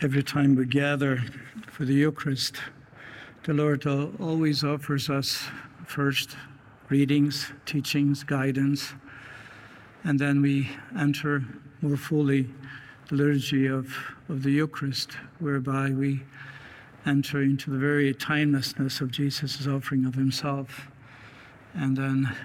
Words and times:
every 0.00 0.22
time 0.22 0.54
we 0.54 0.64
gather 0.64 1.20
for 1.66 1.84
the 1.84 1.92
Eucharist, 1.94 2.56
the 3.42 3.52
Lord 3.52 3.84
always 3.86 4.62
offers 4.62 5.10
us 5.10 5.42
first 5.86 6.36
readings, 6.88 7.50
teachings, 7.66 8.22
guidance, 8.22 8.94
and 10.04 10.16
then 10.16 10.40
we 10.40 10.70
enter 10.96 11.42
more 11.82 11.96
fully 11.96 12.48
the 13.08 13.16
liturgy 13.16 13.66
of, 13.66 13.92
of 14.28 14.44
the 14.44 14.52
Eucharist, 14.52 15.12
whereby 15.40 15.90
we 15.90 16.22
enter 17.04 17.42
into 17.42 17.70
the 17.70 17.78
very 17.78 18.14
timelessness 18.14 19.00
of 19.00 19.10
Jesus' 19.10 19.66
offering 19.66 20.04
of 20.04 20.14
himself. 20.14 20.88
And 21.74 21.96
then, 21.96 22.36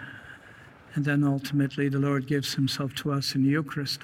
and 0.96 1.06
then 1.06 1.24
ultimately, 1.24 1.88
the 1.88 2.00
Lord 2.00 2.26
gives 2.26 2.56
himself 2.56 2.96
to 2.96 3.12
us 3.12 3.36
in 3.36 3.44
the 3.44 3.50
Eucharist. 3.50 4.02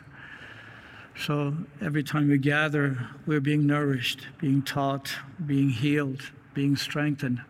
So 1.20 1.54
every 1.82 2.02
time 2.02 2.30
we 2.30 2.38
gather, 2.38 3.10
we're 3.26 3.42
being 3.42 3.68
nourished, 3.68 4.28
being 4.40 4.62
taught, 4.62 5.14
being 5.46 5.70
healed, 5.70 6.32
being 6.54 6.78
strengthened 6.78 7.42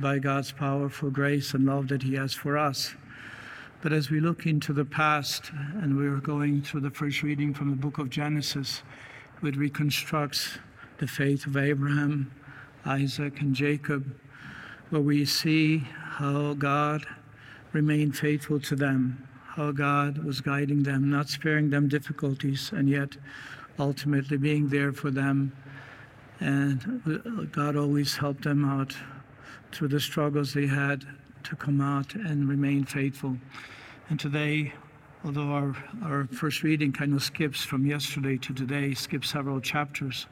by 0.00 0.18
God's 0.18 0.50
powerful 0.50 1.08
grace 1.08 1.54
and 1.54 1.66
love 1.66 1.86
that 1.88 2.02
He 2.02 2.14
has 2.14 2.34
for 2.34 2.58
us. 2.58 2.96
But 3.80 3.92
as 3.92 4.10
we 4.10 4.18
look 4.18 4.44
into 4.44 4.72
the 4.72 4.84
past, 4.84 5.52
and 5.80 5.96
we're 5.96 6.16
going 6.16 6.62
through 6.62 6.80
the 6.80 6.90
first 6.90 7.22
reading 7.22 7.54
from 7.54 7.70
the 7.70 7.76
book 7.76 7.98
of 7.98 8.10
Genesis, 8.10 8.82
which 9.38 9.54
reconstructs 9.54 10.58
the 10.98 11.06
faith 11.06 11.46
of 11.46 11.56
Abraham, 11.56 12.32
Isaac, 12.84 13.40
and 13.40 13.54
Jacob, 13.54 14.16
where 14.90 15.00
we 15.00 15.24
see 15.24 15.78
how 15.94 16.54
God 16.54 17.06
remained 17.72 18.18
faithful 18.18 18.58
to 18.60 18.74
them, 18.74 19.28
how 19.60 19.72
God 19.72 20.24
was 20.24 20.40
guiding 20.40 20.82
them, 20.82 21.10
not 21.10 21.28
sparing 21.28 21.68
them 21.68 21.86
difficulties, 21.86 22.72
and 22.72 22.88
yet 22.88 23.14
ultimately 23.78 24.38
being 24.38 24.68
there 24.68 24.90
for 24.90 25.10
them. 25.10 25.52
And 26.40 27.50
God 27.52 27.76
always 27.76 28.16
helped 28.16 28.44
them 28.44 28.64
out 28.64 28.96
through 29.70 29.88
the 29.88 30.00
struggles 30.00 30.54
they 30.54 30.66
had 30.66 31.04
to 31.44 31.56
come 31.56 31.82
out 31.82 32.14
and 32.14 32.48
remain 32.48 32.84
faithful. 32.84 33.36
And 34.08 34.18
today, 34.18 34.72
although 35.26 35.50
our, 35.50 35.76
our 36.02 36.26
first 36.32 36.62
reading 36.62 36.90
kind 36.90 37.12
of 37.12 37.22
skips 37.22 37.62
from 37.62 37.84
yesterday 37.84 38.38
to 38.38 38.54
today, 38.54 38.94
skips 38.94 39.28
several 39.28 39.60
chapters. 39.60 40.26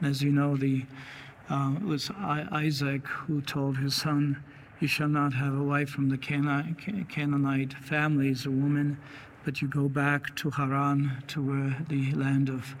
And 0.00 0.08
as 0.08 0.22
you 0.22 0.32
know, 0.32 0.56
the 0.56 0.86
uh, 1.50 1.74
it 1.76 1.82
was 1.84 2.10
Isaac 2.18 3.06
who 3.06 3.42
told 3.42 3.76
his 3.76 3.94
son, 3.94 4.42
you 4.82 4.88
shall 4.88 5.08
not 5.08 5.32
have 5.32 5.56
a 5.56 5.62
wife 5.62 5.88
from 5.90 6.08
the 6.08 6.18
Canaanite 6.18 7.72
families, 7.74 8.46
a 8.46 8.50
woman, 8.50 8.98
but 9.44 9.62
you 9.62 9.68
go 9.68 9.88
back 9.88 10.34
to 10.34 10.50
Haran, 10.50 11.22
to 11.28 11.40
where 11.40 11.76
the 11.88 12.10
land 12.14 12.48
of, 12.48 12.74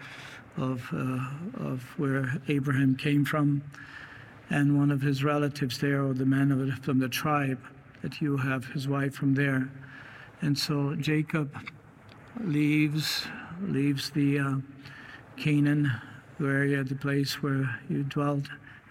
of, 0.56 0.88
uh, 0.92 1.64
of 1.64 1.84
where 1.98 2.42
Abraham 2.48 2.96
came 2.96 3.24
from. 3.24 3.62
And 4.50 4.76
one 4.76 4.90
of 4.90 5.00
his 5.00 5.22
relatives 5.22 5.78
there, 5.78 6.02
or 6.04 6.12
the 6.12 6.26
man 6.26 6.50
of, 6.50 6.84
from 6.84 6.98
the 6.98 7.08
tribe, 7.08 7.60
that 8.02 8.20
you 8.20 8.36
have 8.36 8.64
his 8.72 8.88
wife 8.88 9.14
from 9.14 9.34
there. 9.34 9.70
And 10.40 10.58
so 10.58 10.96
Jacob 10.96 11.56
leaves, 12.40 13.28
leaves 13.60 14.10
the 14.10 14.40
uh, 14.40 14.54
Canaan 15.36 15.92
area, 16.40 16.82
the 16.82 16.96
place 16.96 17.44
where 17.44 17.78
he 17.86 18.02
dwelt, 18.02 18.46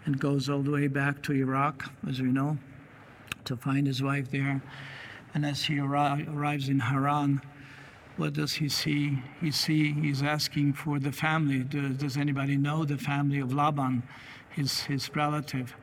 and 0.06 0.18
goes 0.18 0.50
all 0.50 0.62
the 0.62 0.72
way 0.72 0.88
back 0.88 1.22
to 1.24 1.34
Iraq, 1.34 1.92
as 2.08 2.22
we 2.22 2.30
know 2.30 2.58
to 3.46 3.56
find 3.58 3.88
his 3.88 4.02
wife 4.02 4.32
there. 4.32 4.62
And 5.34 5.46
as 5.46 5.66
he 5.66 5.76
arri- 5.76 6.28
arrives 6.34 6.70
in 6.70 6.80
Haran, 6.80 7.42
what 8.18 8.34
does 8.34 8.54
he 8.54 8.70
see? 8.70 9.24
He 9.40 9.52
see 9.52 9.94
he's 9.94 10.22
asking 10.22 10.74
for 10.74 11.00
the 11.00 11.12
family. 11.12 11.64
Does, 11.64 11.98
does 11.98 12.18
anybody 12.18 12.58
know 12.58 12.84
the 12.84 12.98
family 12.98 13.40
of 13.40 13.54
Laban, 13.54 14.04
his 14.50 14.82
his 14.84 15.10
relative? 15.16 15.76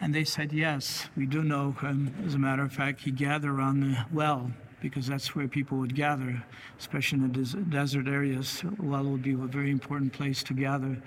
And 0.00 0.14
they 0.14 0.24
said 0.24 0.52
yes, 0.52 1.08
we 1.16 1.26
do 1.26 1.42
know 1.44 1.72
him. 1.72 2.14
As 2.26 2.34
a 2.34 2.38
matter 2.38 2.62
of 2.62 2.72
fact, 2.72 3.02
he 3.02 3.10
gathered 3.10 3.50
around 3.50 3.80
the 3.80 4.06
well 4.12 4.50
because 4.80 5.06
that's 5.06 5.34
where 5.34 5.48
people 5.48 5.78
would 5.78 5.94
gather, 5.94 6.44
especially 6.78 7.20
in 7.20 7.32
the 7.32 7.42
des- 7.42 7.62
desert 7.70 8.08
areas. 8.08 8.62
Well 8.78 9.04
would 9.04 9.22
be 9.22 9.32
a 9.32 9.36
very 9.36 9.70
important 9.70 10.12
place 10.12 10.42
to 10.42 10.54
gather, 10.54 11.00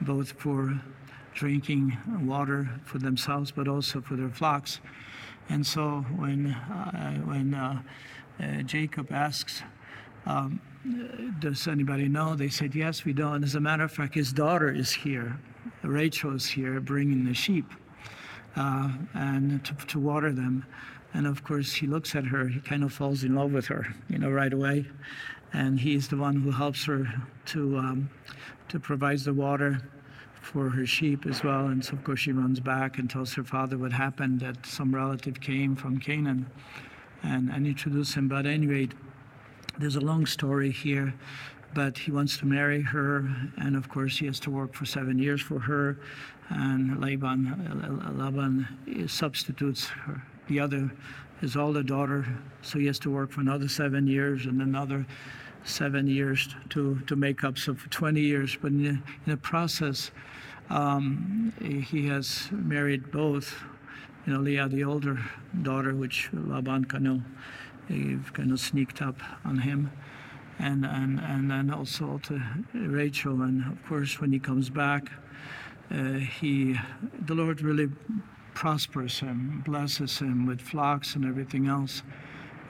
both 0.00 0.32
for 0.32 0.80
drinking 1.32 1.96
water 2.22 2.68
for 2.84 2.98
themselves, 2.98 3.50
but 3.50 3.68
also 3.68 4.00
for 4.00 4.16
their 4.16 4.28
flocks. 4.28 4.80
And 5.48 5.66
so 5.66 6.04
when, 6.16 6.48
uh, 6.48 7.14
when 7.24 7.54
uh, 7.54 7.82
uh, 8.40 8.62
Jacob 8.62 9.12
asks, 9.12 9.62
um, 10.26 10.60
does 11.38 11.66
anybody 11.68 12.08
know? 12.08 12.34
They 12.34 12.48
said, 12.48 12.74
yes, 12.74 13.04
we 13.04 13.12
do. 13.12 13.28
And 13.28 13.44
as 13.44 13.54
a 13.54 13.60
matter 13.60 13.84
of 13.84 13.92
fact, 13.92 14.14
his 14.14 14.32
daughter 14.32 14.70
is 14.70 14.92
here. 14.92 15.38
Rachel 15.82 16.34
is 16.34 16.46
here 16.46 16.80
bringing 16.80 17.24
the 17.24 17.34
sheep 17.34 17.66
uh, 18.56 18.90
and 19.14 19.64
to, 19.64 19.74
to 19.74 19.98
water 19.98 20.32
them. 20.32 20.64
And 21.12 21.26
of 21.26 21.44
course, 21.44 21.72
he 21.72 21.86
looks 21.86 22.14
at 22.14 22.24
her, 22.24 22.48
he 22.48 22.60
kind 22.60 22.82
of 22.82 22.92
falls 22.92 23.22
in 23.22 23.34
love 23.34 23.52
with 23.52 23.66
her, 23.66 23.94
you 24.08 24.18
know, 24.18 24.30
right 24.30 24.52
away. 24.52 24.86
And 25.52 25.78
he 25.78 25.94
is 25.94 26.08
the 26.08 26.16
one 26.16 26.36
who 26.36 26.50
helps 26.50 26.84
her 26.86 27.06
to, 27.46 27.78
um, 27.78 28.10
to 28.68 28.80
provide 28.80 29.20
the 29.20 29.32
water 29.32 29.80
for 30.44 30.68
her 30.68 30.86
sheep 30.86 31.26
as 31.26 31.42
well. 31.42 31.66
And 31.66 31.84
so, 31.84 31.94
of 31.94 32.04
course, 32.04 32.20
she 32.20 32.32
runs 32.32 32.60
back 32.60 32.98
and 32.98 33.08
tells 33.08 33.32
her 33.34 33.44
father 33.44 33.78
what 33.78 33.92
happened 33.92 34.40
that 34.40 34.64
some 34.66 34.94
relative 34.94 35.40
came 35.40 35.74
from 35.74 35.98
Canaan 35.98 36.46
and, 37.22 37.50
and 37.50 37.66
introduce 37.66 38.14
him. 38.14 38.28
But 38.28 38.46
anyway, 38.46 38.88
there's 39.78 39.96
a 39.96 40.00
long 40.00 40.26
story 40.26 40.70
here. 40.70 41.14
But 41.74 41.98
he 41.98 42.12
wants 42.12 42.38
to 42.38 42.46
marry 42.46 42.82
her, 42.82 43.28
and 43.56 43.74
of 43.74 43.88
course 43.88 44.16
he 44.18 44.26
has 44.26 44.38
to 44.40 44.50
work 44.50 44.74
for 44.74 44.84
seven 44.86 45.18
years 45.18 45.40
for 45.40 45.58
her. 45.58 45.98
And 46.50 47.00
Laban, 47.00 48.12
Laban 48.16 49.08
substitutes 49.08 49.86
her, 49.86 50.22
the 50.46 50.60
other, 50.60 50.92
his 51.40 51.56
older 51.56 51.82
daughter, 51.82 52.26
so 52.62 52.78
he 52.78 52.86
has 52.86 53.00
to 53.00 53.10
work 53.10 53.32
for 53.32 53.40
another 53.40 53.66
seven 53.66 54.06
years 54.06 54.46
and 54.46 54.62
another 54.62 55.04
seven 55.64 56.06
years 56.06 56.54
to, 56.68 57.00
to 57.06 57.16
make 57.16 57.42
up. 57.42 57.58
So 57.58 57.74
for 57.74 57.88
20 57.88 58.20
years, 58.20 58.56
but 58.60 58.70
in 58.70 58.86
in 58.86 59.02
the 59.26 59.36
process, 59.36 60.12
um, 60.70 61.52
he 61.60 62.06
has 62.08 62.48
married 62.50 63.10
both, 63.12 63.54
you 64.26 64.32
know, 64.32 64.40
Leah, 64.40 64.68
the 64.68 64.84
older 64.84 65.18
daughter, 65.62 65.94
which 65.94 66.30
Laban 66.32 66.86
kind 66.86 67.08
of, 67.08 68.32
kind 68.32 68.50
of 68.50 68.60
sneaked 68.60 69.02
up 69.02 69.16
on 69.44 69.58
him, 69.58 69.90
and, 70.58 70.84
and, 70.84 71.20
and 71.20 71.50
then 71.50 71.70
also 71.70 72.18
to 72.24 72.40
Rachel. 72.72 73.42
And 73.42 73.64
of 73.70 73.84
course, 73.86 74.20
when 74.20 74.32
he 74.32 74.38
comes 74.38 74.70
back, 74.70 75.10
uh, 75.90 76.14
he, 76.14 76.78
the 77.26 77.34
Lord 77.34 77.60
really 77.60 77.90
prospers 78.54 79.20
him, 79.20 79.62
blesses 79.66 80.18
him 80.18 80.46
with 80.46 80.60
flocks 80.60 81.14
and 81.14 81.24
everything 81.24 81.66
else. 81.66 82.02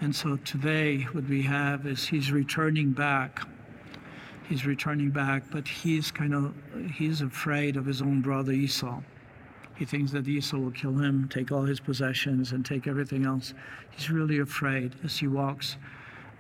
And 0.00 0.15
so 0.15 0.37
today, 0.38 1.03
what 1.12 1.28
we 1.28 1.43
have 1.43 1.87
is 1.87 2.06
he's 2.09 2.32
returning 2.32 2.91
back 2.91 3.47
he's 4.49 4.66
returning 4.66 5.10
back, 5.10 5.43
but 5.50 5.66
he's 5.66 6.10
kind 6.10 6.34
of 6.34 6.55
he's 6.93 7.21
afraid 7.21 7.77
of 7.77 7.87
his 7.87 8.03
own 8.03 8.21
brother 8.21 8.53
Esau. 8.53 9.00
He 9.77 9.84
thinks 9.84 10.12
that 10.12 10.28
Esau 10.28 10.59
will 10.59 10.71
kill 10.71 10.99
him, 10.99 11.28
take 11.28 11.50
all 11.50 11.65
his 11.65 11.81
possessions, 11.81 12.53
and 12.53 12.65
take 12.65 12.87
everything 12.87 13.27
else. 13.27 13.55
He's 13.91 14.09
really 14.09 14.38
afraid 14.38 14.94
as 15.03 15.19
he 15.19 15.27
walks. 15.27 15.77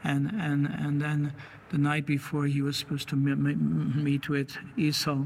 And, 0.04 0.30
and, 0.38 0.66
and 0.66 1.00
then 1.00 1.32
the 1.70 1.78
night 1.78 2.06
before 2.06 2.44
he 2.44 2.62
was 2.62 2.76
supposed 2.76 3.08
to 3.08 3.16
meet 3.16 4.28
with 4.28 4.56
Esau, 4.76 5.24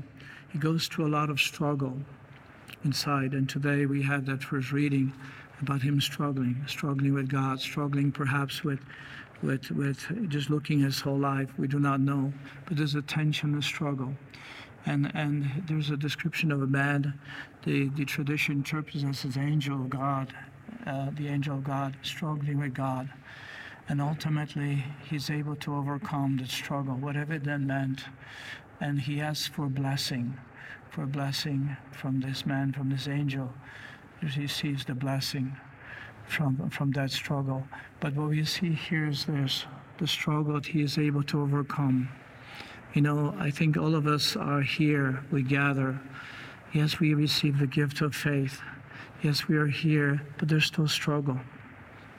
he 0.50 0.59
goes 0.59 0.87
through 0.87 1.06
a 1.06 1.09
lot 1.09 1.28
of 1.28 1.41
struggle 1.41 1.99
inside. 2.84 3.34
And 3.34 3.49
today 3.49 3.84
we 3.84 4.03
had 4.03 4.25
that 4.27 4.43
first 4.43 4.72
reading 4.72 5.12
about 5.60 5.83
him 5.83 6.00
struggling, 6.00 6.65
struggling 6.66 7.12
with 7.12 7.28
God, 7.28 7.60
struggling 7.60 8.12
perhaps 8.12 8.65
with 8.65 8.81
with, 9.43 9.71
with 9.71 10.28
just 10.28 10.50
looking 10.50 10.81
his 10.81 11.00
whole 11.00 11.19
life. 11.19 11.50
We 11.59 11.69
do 11.69 11.78
not 11.78 12.00
know. 12.00 12.32
But 12.66 12.76
there's 12.76 12.94
a 12.94 13.03
tension, 13.03 13.56
a 13.56 13.62
struggle. 13.62 14.15
And, 14.87 15.10
and 15.15 15.65
there's 15.68 15.91
a 15.91 15.97
description 15.97 16.51
of 16.51 16.63
a 16.63 16.66
man, 16.66 17.18
the, 17.65 17.89
the 17.91 18.04
tradition 18.04 18.54
interprets 18.57 19.04
as 19.04 19.36
an 19.36 19.42
angel 19.42 19.83
of 19.83 19.91
God, 19.91 20.33
uh, 20.86 21.10
the 21.15 21.28
angel 21.28 21.57
of 21.57 21.65
God, 21.65 21.97
struggling 22.03 22.59
with 22.60 22.74
God. 22.74 23.10
And 23.89 24.01
ultimately, 24.01 24.84
he's 25.09 25.30
able 25.30 25.57
to 25.57 25.74
overcome 25.74 26.36
the 26.36 26.47
struggle, 26.47 26.95
whatever 26.95 27.39
that 27.39 27.60
meant. 27.60 28.04
And 28.80 29.01
he 29.01 29.21
asks 29.21 29.48
for 29.48 29.66
blessing, 29.66 30.39
for 30.91 31.07
blessing 31.07 31.77
from 31.91 32.21
this 32.21 32.47
man, 32.47 32.72
from 32.72 32.91
this 32.91 33.09
angel. 33.09 33.53
He 34.21 34.47
sees 34.47 34.84
the 34.84 34.95
blessing 34.95 35.57
from, 36.28 36.71
from 36.71 36.91
that 36.92 37.10
struggle. 37.10 37.65
But 38.01 38.15
what 38.15 38.28
we 38.28 38.45
see 38.45 38.72
here 38.72 39.07
is 39.07 39.25
there's 39.25 39.66
the 39.98 40.07
struggle 40.07 40.54
that 40.54 40.66
he 40.66 40.83
is 40.83 40.98
able 40.98 41.22
to 41.25 41.41
overcome. 41.42 42.09
You 42.95 43.03
know, 43.03 43.34
I 43.39 43.51
think 43.51 43.77
all 43.77 43.95
of 43.95 44.07
us 44.07 44.36
are 44.36 44.63
here, 44.63 45.22
we 45.30 45.42
gather. 45.42 46.01
Yes, 46.72 47.01
we 47.01 47.15
receive 47.15 47.59
the 47.59 47.66
gift 47.66 48.01
of 48.01 48.15
faith. 48.15 48.60
Yes, 49.22 49.48
we 49.48 49.57
are 49.57 49.66
here, 49.66 50.22
but 50.39 50.48
there's 50.48 50.66
still 50.66 50.89
struggle. 50.89 51.39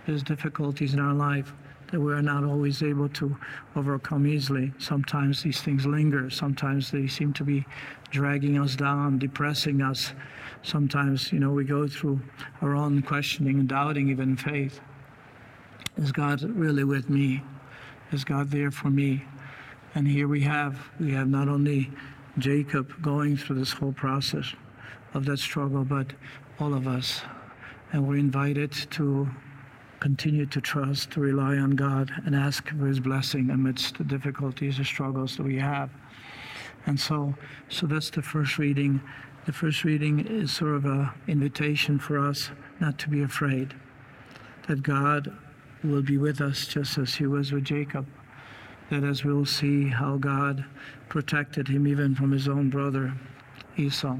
There's 0.05 0.23
difficulties 0.23 0.93
in 0.93 0.99
our 0.99 1.13
life. 1.13 1.53
that 1.91 1.99
we 1.99 2.13
are 2.13 2.21
not 2.21 2.43
always 2.43 2.83
able 2.83 3.09
to 3.09 3.35
overcome 3.75 4.27
easily. 4.27 4.71
Sometimes 4.77 5.41
these 5.41 5.61
things 5.61 5.85
linger. 5.85 6.29
Sometimes 6.29 6.91
they 6.91 7.07
seem 7.07 7.33
to 7.33 7.43
be 7.43 7.65
dragging 8.11 8.59
us 8.59 8.75
down, 8.75 9.17
depressing 9.17 9.81
us. 9.81 10.13
Sometimes, 10.63 11.31
you 11.31 11.39
know, 11.39 11.51
we 11.51 11.63
go 11.63 11.87
through 11.87 12.19
our 12.61 12.75
own 12.75 13.01
questioning 13.01 13.59
and 13.59 13.69
doubting 13.69 14.09
even 14.09 14.35
faith. 14.35 14.79
Is 15.97 16.11
God 16.11 16.41
really 16.41 16.83
with 16.83 17.09
me? 17.09 17.41
Is 18.11 18.23
God 18.23 18.51
there 18.51 18.71
for 18.71 18.89
me? 18.89 19.23
And 19.95 20.07
here 20.07 20.27
we 20.27 20.41
have 20.41 20.77
we 20.99 21.11
have 21.11 21.27
not 21.27 21.49
only 21.49 21.91
Jacob 22.37 23.01
going 23.01 23.37
through 23.37 23.57
this 23.57 23.73
whole 23.73 23.91
process 23.91 24.53
of 25.13 25.25
that 25.25 25.39
struggle, 25.39 25.83
but 25.83 26.13
all 26.59 26.73
of 26.73 26.87
us. 26.87 27.21
And 27.91 28.07
we're 28.07 28.17
invited 28.17 28.71
to 28.91 29.29
continue 29.99 30.45
to 30.45 30.61
trust, 30.61 31.11
to 31.11 31.19
rely 31.19 31.57
on 31.57 31.71
God, 31.71 32.11
and 32.25 32.35
ask 32.35 32.69
for 32.69 32.87
His 32.87 32.99
blessing 32.99 33.49
amidst 33.49 33.97
the 33.97 34.03
difficulties 34.03 34.77
and 34.77 34.85
struggles 34.85 35.35
that 35.37 35.43
we 35.43 35.57
have. 35.57 35.89
And 36.85 36.99
so, 36.99 37.35
so 37.67 37.85
that's 37.87 38.09
the 38.09 38.21
first 38.21 38.57
reading. 38.57 39.01
The 39.49 39.53
first 39.53 39.83
reading 39.83 40.19
is 40.27 40.51
sort 40.51 40.75
of 40.75 40.85
an 40.85 41.09
invitation 41.27 41.97
for 41.97 42.19
us 42.19 42.51
not 42.79 42.99
to 42.99 43.09
be 43.09 43.23
afraid, 43.23 43.73
that 44.67 44.83
God 44.83 45.35
will 45.83 46.03
be 46.03 46.19
with 46.19 46.39
us 46.39 46.67
just 46.67 46.99
as 46.99 47.15
He 47.15 47.25
was 47.25 47.51
with 47.51 47.63
Jacob. 47.63 48.05
That 48.91 49.03
as 49.03 49.25
we'll 49.25 49.47
see 49.47 49.87
how 49.87 50.17
God 50.17 50.65
protected 51.07 51.67
him 51.67 51.87
even 51.87 52.13
from 52.13 52.31
his 52.31 52.47
own 52.47 52.69
brother 52.69 53.15
Esau 53.75 54.19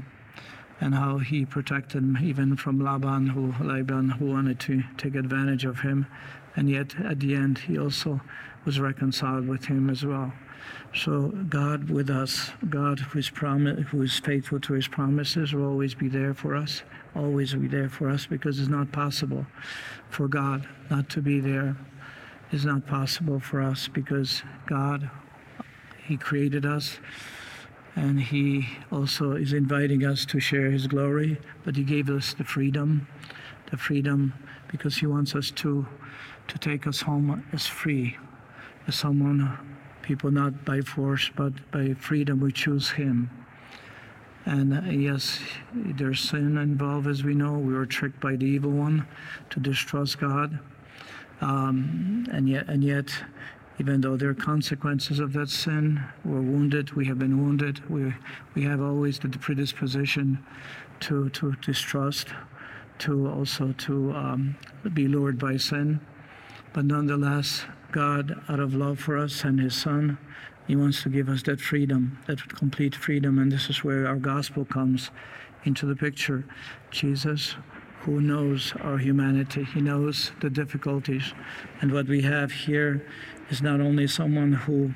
and 0.80 0.96
how 0.96 1.18
he 1.18 1.46
protected 1.46 2.02
him 2.02 2.18
even 2.20 2.56
from 2.56 2.80
Laban, 2.80 3.28
who 3.28 3.54
Laban 3.64 4.08
who 4.10 4.32
wanted 4.32 4.58
to 4.58 4.82
take 4.96 5.14
advantage 5.14 5.64
of 5.64 5.78
him, 5.78 6.08
and 6.56 6.68
yet 6.68 6.96
at 7.04 7.20
the 7.20 7.36
end 7.36 7.58
he 7.58 7.78
also 7.78 8.20
was 8.64 8.80
reconciled 8.80 9.48
with 9.48 9.64
him 9.64 9.90
as 9.90 10.04
well. 10.04 10.32
So 10.94 11.28
God 11.48 11.88
with 11.88 12.10
us, 12.10 12.50
God 12.68 12.98
who 12.98 13.18
is 13.18 13.28
who 13.28 14.02
is 14.02 14.18
faithful 14.18 14.60
to 14.60 14.72
His 14.72 14.88
promises, 14.88 15.54
will 15.54 15.66
always 15.66 15.94
be 15.94 16.08
there 16.08 16.34
for 16.34 16.56
us, 16.56 16.82
always 17.14 17.54
be 17.54 17.68
there 17.68 17.88
for 17.88 18.08
us, 18.08 18.26
because 18.26 18.58
it's 18.58 18.68
not 18.68 18.90
possible 18.90 19.46
for 20.08 20.26
God 20.26 20.68
not 20.90 21.08
to 21.10 21.22
be 21.22 21.40
there. 21.40 21.76
It's 22.50 22.64
not 22.64 22.86
possible 22.86 23.38
for 23.38 23.62
us 23.62 23.86
because 23.86 24.42
God, 24.66 25.08
He 26.04 26.16
created 26.16 26.66
us 26.66 26.98
and 27.96 28.20
he 28.20 28.68
also 28.92 29.32
is 29.32 29.52
inviting 29.52 30.04
us 30.04 30.24
to 30.24 30.38
share 30.38 30.70
his 30.70 30.86
glory 30.86 31.36
but 31.64 31.74
he 31.74 31.82
gave 31.82 32.08
us 32.08 32.34
the 32.34 32.44
freedom 32.44 33.06
the 33.72 33.76
freedom 33.76 34.32
because 34.68 34.98
he 34.98 35.06
wants 35.06 35.34
us 35.34 35.50
to 35.50 35.84
to 36.46 36.56
take 36.58 36.86
us 36.86 37.00
home 37.00 37.44
as 37.52 37.66
free 37.66 38.16
someone 38.90 39.58
people 40.02 40.30
not 40.30 40.64
by 40.64 40.80
force 40.80 41.30
but 41.36 41.52
by 41.70 41.94
freedom 41.94 42.40
we 42.40 42.52
choose 42.52 42.90
him 42.90 43.30
and 44.46 44.74
uh, 44.74 44.80
yes 44.90 45.40
there's 45.74 46.20
sin 46.20 46.56
involved 46.56 47.06
as 47.06 47.22
we 47.22 47.34
know 47.34 47.52
we 47.52 47.72
were 47.72 47.86
tricked 47.86 48.20
by 48.20 48.36
the 48.36 48.46
evil 48.46 48.70
one 48.70 49.06
to 49.50 49.60
distrust 49.60 50.18
god 50.18 50.58
um, 51.40 52.26
and 52.32 52.48
yet 52.48 52.68
and 52.68 52.82
yet 52.84 53.22
even 53.80 54.02
though 54.02 54.14
there 54.14 54.28
are 54.28 54.34
consequences 54.34 55.20
of 55.20 55.32
that 55.32 55.48
sin. 55.48 56.04
We're 56.22 56.42
wounded, 56.42 56.92
we 56.92 57.06
have 57.06 57.18
been 57.18 57.42
wounded, 57.42 57.88
we, 57.88 58.12
we 58.54 58.62
have 58.64 58.82
always 58.82 59.18
the 59.18 59.30
predisposition 59.30 60.44
to, 61.00 61.30
to 61.30 61.52
distrust, 61.62 62.28
to 62.98 63.30
also 63.30 63.72
to 63.78 64.12
um, 64.12 64.56
be 64.92 65.08
lured 65.08 65.38
by 65.38 65.56
sin. 65.56 65.98
But 66.74 66.84
nonetheless, 66.84 67.64
God, 67.92 68.40
out 68.48 68.60
of 68.60 68.74
love 68.74 68.98
for 68.98 69.16
us 69.16 69.44
and 69.44 69.60
His 69.60 69.74
Son, 69.74 70.18
He 70.66 70.76
wants 70.76 71.02
to 71.02 71.08
give 71.08 71.28
us 71.28 71.42
that 71.44 71.60
freedom, 71.60 72.18
that 72.26 72.48
complete 72.54 72.94
freedom. 72.94 73.38
And 73.38 73.50
this 73.50 73.68
is 73.68 73.82
where 73.82 74.06
our 74.06 74.16
gospel 74.16 74.64
comes 74.64 75.10
into 75.64 75.86
the 75.86 75.96
picture. 75.96 76.44
Jesus, 76.90 77.56
who 78.02 78.20
knows 78.20 78.72
our 78.80 78.98
humanity, 78.98 79.64
He 79.64 79.80
knows 79.80 80.32
the 80.40 80.50
difficulties. 80.50 81.32
And 81.80 81.92
what 81.92 82.06
we 82.06 82.22
have 82.22 82.52
here 82.52 83.06
is 83.50 83.60
not 83.60 83.80
only 83.80 84.06
someone 84.06 84.52
who 84.52 84.94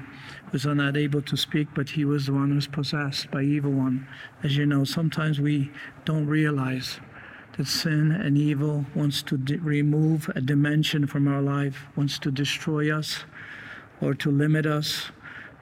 was 0.52 0.64
not 0.64 0.96
able 0.96 1.20
to 1.20 1.36
speak, 1.36 1.66
but 1.74 1.90
he 1.90 2.04
was 2.04 2.26
the 2.26 2.32
one 2.32 2.50
who 2.50 2.54
was 2.54 2.68
possessed 2.68 3.30
by 3.32 3.42
evil 3.42 3.72
one. 3.72 4.06
As 4.44 4.56
you 4.56 4.64
know, 4.64 4.84
sometimes 4.84 5.40
we 5.40 5.72
don't 6.04 6.26
realize 6.26 7.00
that 7.56 7.66
sin 7.66 8.10
and 8.10 8.36
evil 8.36 8.84
wants 8.94 9.22
to 9.22 9.36
remove 9.62 10.30
a 10.34 10.40
dimension 10.40 11.06
from 11.06 11.28
our 11.28 11.40
life, 11.40 11.86
wants 11.96 12.18
to 12.18 12.30
destroy 12.30 12.94
us 12.96 13.24
or 14.00 14.14
to 14.14 14.30
limit 14.30 14.66
us, 14.66 15.10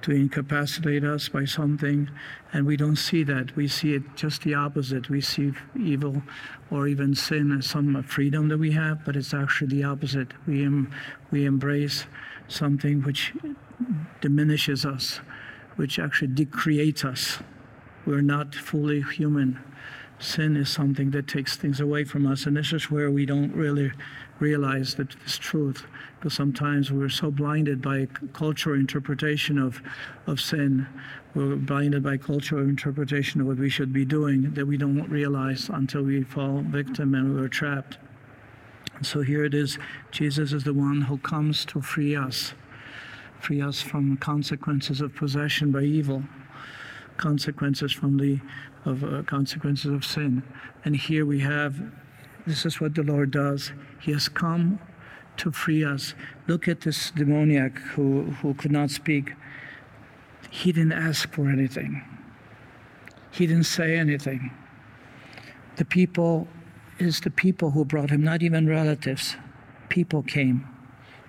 to 0.03 0.11
incapacitate 0.11 1.05
us 1.05 1.29
by 1.29 1.45
something, 1.45 2.11
and 2.53 2.67
we 2.67 2.77
don't 2.77 2.97
see 2.97 3.23
that. 3.25 3.55
We 3.55 3.69
see 3.69 3.95
it 3.95 4.03
just 4.17 4.43
the 4.43 4.55
opposite. 4.55 5.09
We 5.09 5.21
see 5.21 5.53
evil 5.79 6.23
or 6.71 6.89
even 6.89 7.15
sin 7.15 7.53
as 7.57 7.67
some 7.67 8.03
freedom 8.03 8.49
that 8.49 8.59
we 8.59 8.73
have, 8.73 9.05
but 9.05 9.17
it's 9.17 9.35
actually 9.35 9.77
the 9.77 9.85
opposite. 9.85 10.33
We, 10.47 10.65
em- 10.65 10.91
we 11.31 11.45
embrace 11.45 12.07
something 12.49 13.03
which 13.03 13.33
diminishes 14.21 14.85
us, 14.85 15.21
which 15.77 15.99
actually 15.99 16.29
decreates 16.29 17.05
us. 17.05 17.39
We're 18.05 18.23
not 18.23 18.55
fully 18.55 19.03
human. 19.03 19.61
Sin 20.23 20.57
is 20.57 20.69
something 20.69 21.11
that 21.11 21.27
takes 21.27 21.57
things 21.57 21.81
away 21.81 22.05
from 22.05 22.29
us, 22.29 22.47
and 22.47 22.57
this 22.57 22.73
is 22.73 22.93
where 22.93 23.11
we 23.11 23.27
don't 23.27 23.53
really 23.53 23.91
realize 24.39 24.95
that 24.95 25.11
this 25.25 25.37
truth, 25.37 25.85
because 26.15 26.33
sometimes 26.33 26.93
we're 26.93 27.09
so 27.09 27.29
blinded 27.29 27.83
by 27.83 28.07
cultural 28.33 28.79
interpretation 28.79 29.59
of, 29.59 29.83
of 30.29 30.41
sin, 30.41 30.87
we're 31.35 31.57
blinded 31.57 32.05
by 32.05 32.19
cultural 32.19 32.63
interpretation 32.63 33.41
of 33.41 33.49
what 33.49 33.57
we 33.57 33.69
should 33.69 33.93
be 33.93 34.05
doing 34.05 34.55
that 34.55 34.65
we 34.65 34.77
don't 34.77 35.09
realize 35.11 35.69
until 35.69 36.05
we 36.05 36.23
fall 36.23 36.63
victim 36.69 37.17
and 37.17 37.35
we're 37.35 37.49
trapped. 37.49 37.99
So 39.03 39.23
here 39.23 39.45
it 39.45 39.55
is 39.55 39.77
Jesus 40.13 40.53
is 40.53 40.63
the 40.63 40.73
one 40.73 41.01
who 41.01 41.19
comes 41.19 41.65
to 41.65 41.81
free 41.81 42.15
us, 42.15 42.55
free 43.41 43.61
us 43.61 43.83
from 43.83 44.17
consequences 44.19 45.01
of 45.01 45.17
possession 45.17 45.73
by 45.73 45.83
evil, 45.83 46.23
consequences 47.17 47.91
from 47.91 48.19
the 48.19 48.39
of 48.85 49.05
uh, 49.05 49.23
consequences 49.23 49.91
of 49.91 50.05
sin. 50.05 50.43
And 50.85 50.97
here 50.97 51.25
we 51.25 51.41
have 51.41 51.81
this 52.47 52.67
is 52.67 52.81
what 52.81 52.95
the 52.95 53.03
Lord 53.03 53.31
does. 53.31 53.73
He 54.01 54.13
has 54.13 54.29
come 54.29 54.81
to 55.37 55.53
free 55.53 55.85
us. 55.85 56.15
Look 56.49 56.67
at 56.67 56.81
this 56.81 57.11
demoniac 57.13 57.79
who, 57.79 58.23
who 58.43 58.55
could 58.55 58.73
not 58.73 58.91
speak. 58.91 59.33
He 60.51 60.73
didn't 60.73 60.93
ask 60.93 61.33
for 61.33 61.49
anything. 61.49 62.03
He 63.31 63.47
didn't 63.47 63.65
say 63.65 63.97
anything. 63.97 64.51
The 65.77 65.85
people 65.85 66.49
is 66.99 67.21
the 67.21 67.31
people 67.31 67.71
who 67.71 67.85
brought 67.85 68.11
him, 68.11 68.23
not 68.23 68.43
even 68.43 68.69
relatives. 68.69 69.37
People 69.89 70.23
came. 70.23 70.69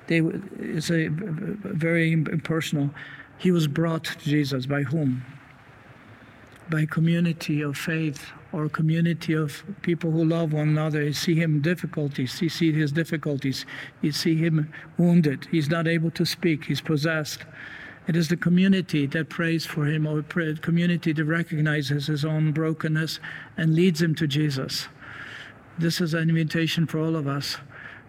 They, 0.08 0.20
it's 0.20 0.92
a 0.92 1.08
very 1.10 2.12
impersonal. 2.12 2.90
He 3.38 3.52
was 3.52 3.68
brought 3.68 4.04
to 4.06 4.20
Jesus 4.20 4.66
by 4.66 4.84
whom? 4.84 5.24
By 6.70 6.86
community 6.86 7.62
of 7.62 7.78
faith 7.78 8.32
or 8.52 8.70
community 8.70 9.34
of 9.34 9.64
people 9.82 10.12
who 10.12 10.24
love 10.24 10.54
one 10.54 10.70
another. 10.70 11.04
You 11.04 11.14
see 11.14 11.36
him 11.36 11.62
difficulties. 11.62 12.42
You 12.42 12.50
see 12.50 12.72
his 12.72 12.92
difficulties. 12.92 13.66
You 14.02 14.12
see 14.12 14.36
him 14.36 14.72
wounded. 14.98 15.48
He's 15.52 15.70
not 15.70 15.88
able 15.88 16.12
to 16.12 16.26
speak. 16.26 16.66
He's 16.66 16.82
possessed. 16.82 17.46
It 18.08 18.16
is 18.16 18.28
the 18.28 18.38
community 18.38 19.06
that 19.08 19.30
prays 19.30 19.66
for 19.66 19.86
him, 19.86 20.06
or 20.06 20.24
community 20.24 21.14
that 21.14 21.26
recognizes 21.26 22.08
his 22.08 22.26
own 22.26 22.52
brokenness 22.52 23.20
and 23.58 23.76
leads 23.76 24.02
him 24.02 24.14
to 24.16 24.28
Jesus 24.28 24.88
this 25.78 26.00
is 26.00 26.14
an 26.14 26.30
invitation 26.30 26.86
for 26.86 27.00
all 27.00 27.16
of 27.16 27.28
us. 27.28 27.58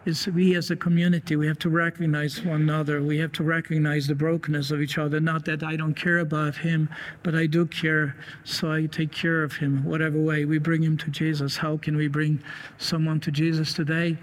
Is 0.06 0.26
we 0.26 0.54
as 0.54 0.70
a 0.70 0.76
community, 0.76 1.34
we 1.34 1.46
have 1.46 1.58
to 1.60 1.70
recognize 1.70 2.42
one 2.42 2.60
another. 2.60 3.02
We 3.02 3.16
have 3.18 3.32
to 3.32 3.42
recognize 3.42 4.06
the 4.06 4.14
brokenness 4.14 4.70
of 4.70 4.82
each 4.82 4.98
other. 4.98 5.18
Not 5.18 5.46
that 5.46 5.62
I 5.62 5.76
don't 5.76 5.94
care 5.94 6.18
about 6.18 6.56
him, 6.56 6.90
but 7.22 7.34
I 7.34 7.46
do 7.46 7.64
care, 7.64 8.14
so 8.44 8.70
I 8.70 8.84
take 8.84 9.12
care 9.12 9.42
of 9.42 9.54
him. 9.54 9.82
Whatever 9.82 10.20
way 10.20 10.44
we 10.44 10.58
bring 10.58 10.82
him 10.82 10.98
to 10.98 11.10
Jesus. 11.10 11.56
How 11.56 11.78
can 11.78 11.96
we 11.96 12.08
bring 12.08 12.42
someone 12.76 13.18
to 13.20 13.30
Jesus 13.30 13.72
today? 13.72 14.18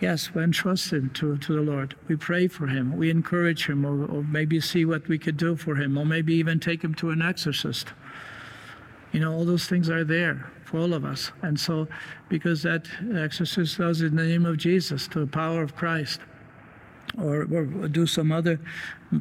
Yes, 0.00 0.34
we 0.34 0.42
entrust 0.42 0.92
him 0.92 1.10
to, 1.10 1.38
to 1.38 1.54
the 1.54 1.62
Lord. 1.62 1.94
We 2.08 2.16
pray 2.16 2.48
for 2.48 2.66
him. 2.66 2.96
We 2.96 3.08
encourage 3.08 3.68
him, 3.68 3.86
or, 3.86 4.06
or 4.06 4.24
maybe 4.24 4.60
see 4.60 4.84
what 4.84 5.06
we 5.06 5.18
could 5.18 5.36
do 5.36 5.54
for 5.54 5.76
him, 5.76 5.96
or 5.96 6.04
maybe 6.04 6.34
even 6.34 6.58
take 6.58 6.82
him 6.82 6.94
to 6.96 7.10
an 7.10 7.22
exorcist. 7.22 7.92
You 9.12 9.20
know, 9.20 9.32
all 9.32 9.44
those 9.44 9.66
things 9.66 9.88
are 9.88 10.02
there 10.02 10.50
for 10.66 10.78
all 10.78 10.92
of 10.92 11.04
us. 11.04 11.30
And 11.42 11.58
so, 11.58 11.86
because 12.28 12.62
that 12.62 12.86
exorcist 13.14 13.78
does 13.78 14.00
in 14.02 14.16
the 14.16 14.24
name 14.24 14.44
of 14.44 14.56
Jesus, 14.56 15.06
to 15.08 15.20
the 15.20 15.26
power 15.26 15.62
of 15.62 15.76
Christ, 15.76 16.20
or, 17.18 17.46
or 17.52 17.64
do 17.88 18.06
some 18.06 18.32
other 18.32 18.60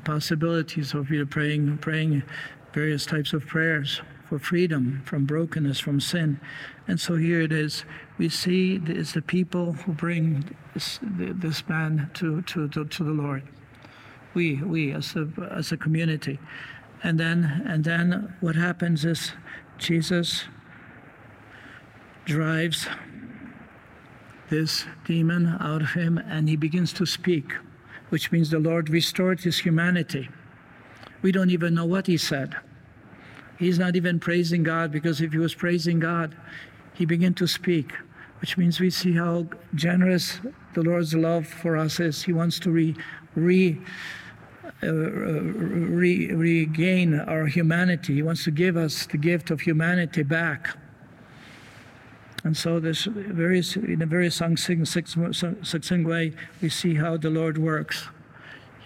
possibilities 0.03 0.93
of 0.93 1.09
you 1.11 1.25
praying, 1.25 1.77
praying 1.77 2.23
various 2.73 3.05
types 3.05 3.31
of 3.31 3.45
prayers 3.45 4.01
for 4.27 4.39
freedom 4.39 5.01
from 5.05 5.25
brokenness, 5.25 5.79
from 5.79 5.99
sin. 5.99 6.39
And 6.87 6.99
so 6.99 7.15
here 7.15 7.41
it 7.41 7.51
is. 7.51 7.85
We 8.17 8.29
see 8.29 8.81
it's 8.87 9.13
the 9.13 9.21
people 9.21 9.73
who 9.73 9.93
bring 9.93 10.55
this, 10.73 10.99
this 11.03 11.67
man 11.69 12.09
to, 12.15 12.41
to, 12.41 12.67
to, 12.69 12.85
to 12.85 13.03
the 13.03 13.11
Lord. 13.11 13.43
We, 14.33 14.55
we 14.63 14.91
as 14.91 15.15
a, 15.15 15.29
as 15.51 15.71
a 15.71 15.77
community. 15.77 16.39
And 17.03 17.19
then, 17.19 17.63
and 17.67 17.83
then 17.83 18.35
what 18.41 18.55
happens 18.55 19.05
is 19.05 19.33
Jesus 19.77 20.45
drives 22.25 22.87
this 24.49 24.85
demon 25.05 25.57
out 25.59 25.81
of 25.81 25.91
him 25.91 26.17
and 26.17 26.49
he 26.49 26.55
begins 26.55 26.93
to 26.93 27.05
speak, 27.05 27.53
which 28.09 28.31
means 28.31 28.49
the 28.49 28.59
Lord 28.59 28.89
restored 28.89 29.39
his 29.39 29.59
humanity. 29.59 30.29
We 31.21 31.31
don't 31.31 31.49
even 31.49 31.73
know 31.73 31.85
what 31.85 32.07
he 32.07 32.17
said. 32.17 32.55
He's 33.57 33.79
not 33.79 33.95
even 33.95 34.19
praising 34.19 34.63
God 34.63 34.91
because 34.91 35.21
if 35.21 35.31
he 35.31 35.37
was 35.37 35.55
praising 35.55 35.99
God, 35.99 36.35
he 36.93 37.05
began 37.05 37.33
to 37.35 37.47
speak, 37.47 37.93
which 38.41 38.57
means 38.57 38.79
we 38.79 38.89
see 38.89 39.13
how 39.13 39.47
generous 39.73 40.39
the 40.73 40.83
Lord's 40.83 41.13
love 41.13 41.47
for 41.47 41.77
us 41.77 41.99
is. 41.99 42.23
He 42.23 42.33
wants 42.33 42.59
to 42.59 42.71
re, 42.71 42.95
re, 43.35 43.81
uh, 44.83 44.87
re, 44.91 46.31
regain 46.33 47.19
our 47.19 47.45
humanity. 47.45 48.15
He 48.15 48.21
wants 48.21 48.43
to 48.43 48.51
give 48.51 48.77
us 48.77 49.05
the 49.05 49.17
gift 49.17 49.51
of 49.51 49.61
humanity 49.61 50.23
back. 50.23 50.77
And 52.45 52.55
so, 52.55 52.79
this 52.79 53.05
very, 53.05 53.63
in 53.75 54.03
a 54.03 54.05
very 54.05 54.29
succinct, 54.29 54.87
succinct 54.87 56.07
way, 56.07 56.33
we 56.61 56.69
see 56.69 56.93
how 56.93 57.17
the 57.17 57.31
Lord 57.31 57.57
works. 57.57 58.07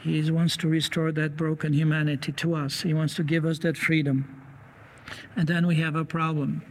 He 0.02 0.32
wants 0.32 0.56
to 0.58 0.70
restore 0.70 1.12
that 1.12 1.36
broken 1.36 1.74
humanity 1.74 2.32
to 2.32 2.56
us. 2.56 2.84
He 2.84 2.94
wants 2.94 3.16
to 3.16 3.24
give 3.24 3.44
us 3.44 3.60
that 3.60 3.76
freedom. 3.76 4.34
And 5.36 5.46
then 5.46 5.68
we 5.68 5.76
have 5.76 5.98
a 5.98 6.06
problem. 6.06 6.62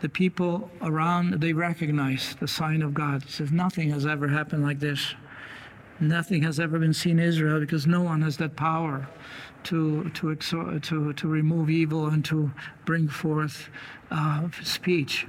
The 0.00 0.08
people 0.08 0.70
around, 0.80 1.42
they 1.42 1.52
recognize 1.52 2.34
the 2.40 2.48
sign 2.48 2.80
of 2.80 2.94
God. 2.94 3.24
It 3.24 3.30
says, 3.30 3.52
nothing 3.52 3.90
has 3.90 4.06
ever 4.06 4.26
happened 4.26 4.62
like 4.62 4.80
this. 4.80 5.14
Nothing 6.00 6.42
has 6.44 6.58
ever 6.58 6.78
been 6.78 6.94
seen 6.94 7.18
in 7.18 7.26
Israel 7.26 7.60
because 7.60 7.86
no 7.86 8.00
one 8.00 8.22
has 8.22 8.38
that 8.38 8.56
power 8.56 9.06
to, 9.64 10.08
to, 10.14 10.34
to, 10.34 11.12
to 11.12 11.28
remove 11.28 11.68
evil 11.68 12.06
and 12.06 12.24
to 12.24 12.50
bring 12.86 13.06
forth 13.06 13.68
uh, 14.10 14.48
speech. 14.62 15.26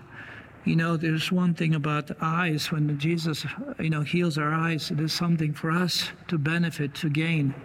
You 0.65 0.75
know, 0.75 0.95
there's 0.95 1.31
one 1.31 1.53
thing 1.53 1.75
about 1.75 2.11
eyes. 2.21 2.71
When 2.71 2.97
Jesus, 2.99 3.45
you 3.79 3.89
know, 3.89 4.01
heals 4.01 4.37
our 4.37 4.53
eyes, 4.53 4.91
it 4.91 4.99
is 4.99 5.11
something 5.11 5.53
for 5.53 5.71
us 5.71 6.11
to 6.27 6.37
benefit, 6.37 6.93
to 6.95 7.09
gain. 7.09 7.55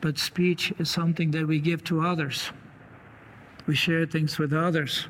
But 0.00 0.18
speech 0.18 0.72
is 0.78 0.90
something 0.90 1.30
that 1.30 1.46
we 1.46 1.60
give 1.60 1.84
to 1.84 2.00
others 2.00 2.50
we 3.66 3.74
share 3.74 4.06
things 4.06 4.38
with 4.38 4.52
others. 4.52 5.06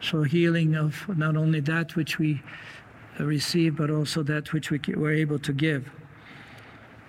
So, 0.00 0.22
healing 0.22 0.74
of 0.74 1.08
not 1.16 1.36
only 1.36 1.60
that 1.60 1.96
which 1.96 2.18
we 2.18 2.42
receive, 3.18 3.76
but 3.76 3.90
also 3.90 4.22
that 4.24 4.52
which 4.52 4.70
we 4.70 4.80
were 4.94 5.12
able 5.12 5.38
to 5.38 5.52
give. 5.52 5.90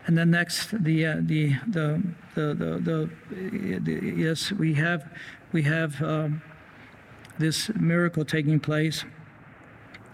And 0.08 0.18
then 0.18 0.32
next, 0.32 0.72
the 0.84 1.06
uh, 1.06 1.16
the, 1.20 1.56
the, 1.68 2.04
the 2.36 2.54
the 2.54 3.10
the, 3.32 3.80
the 3.80 4.14
yes, 4.16 4.52
we 4.52 4.74
have 4.76 5.12
we 5.52 5.64
have 5.64 6.02
um, 6.02 6.42
this 7.38 7.70
miracle 7.76 8.26
taking 8.26 8.60
place. 8.60 9.06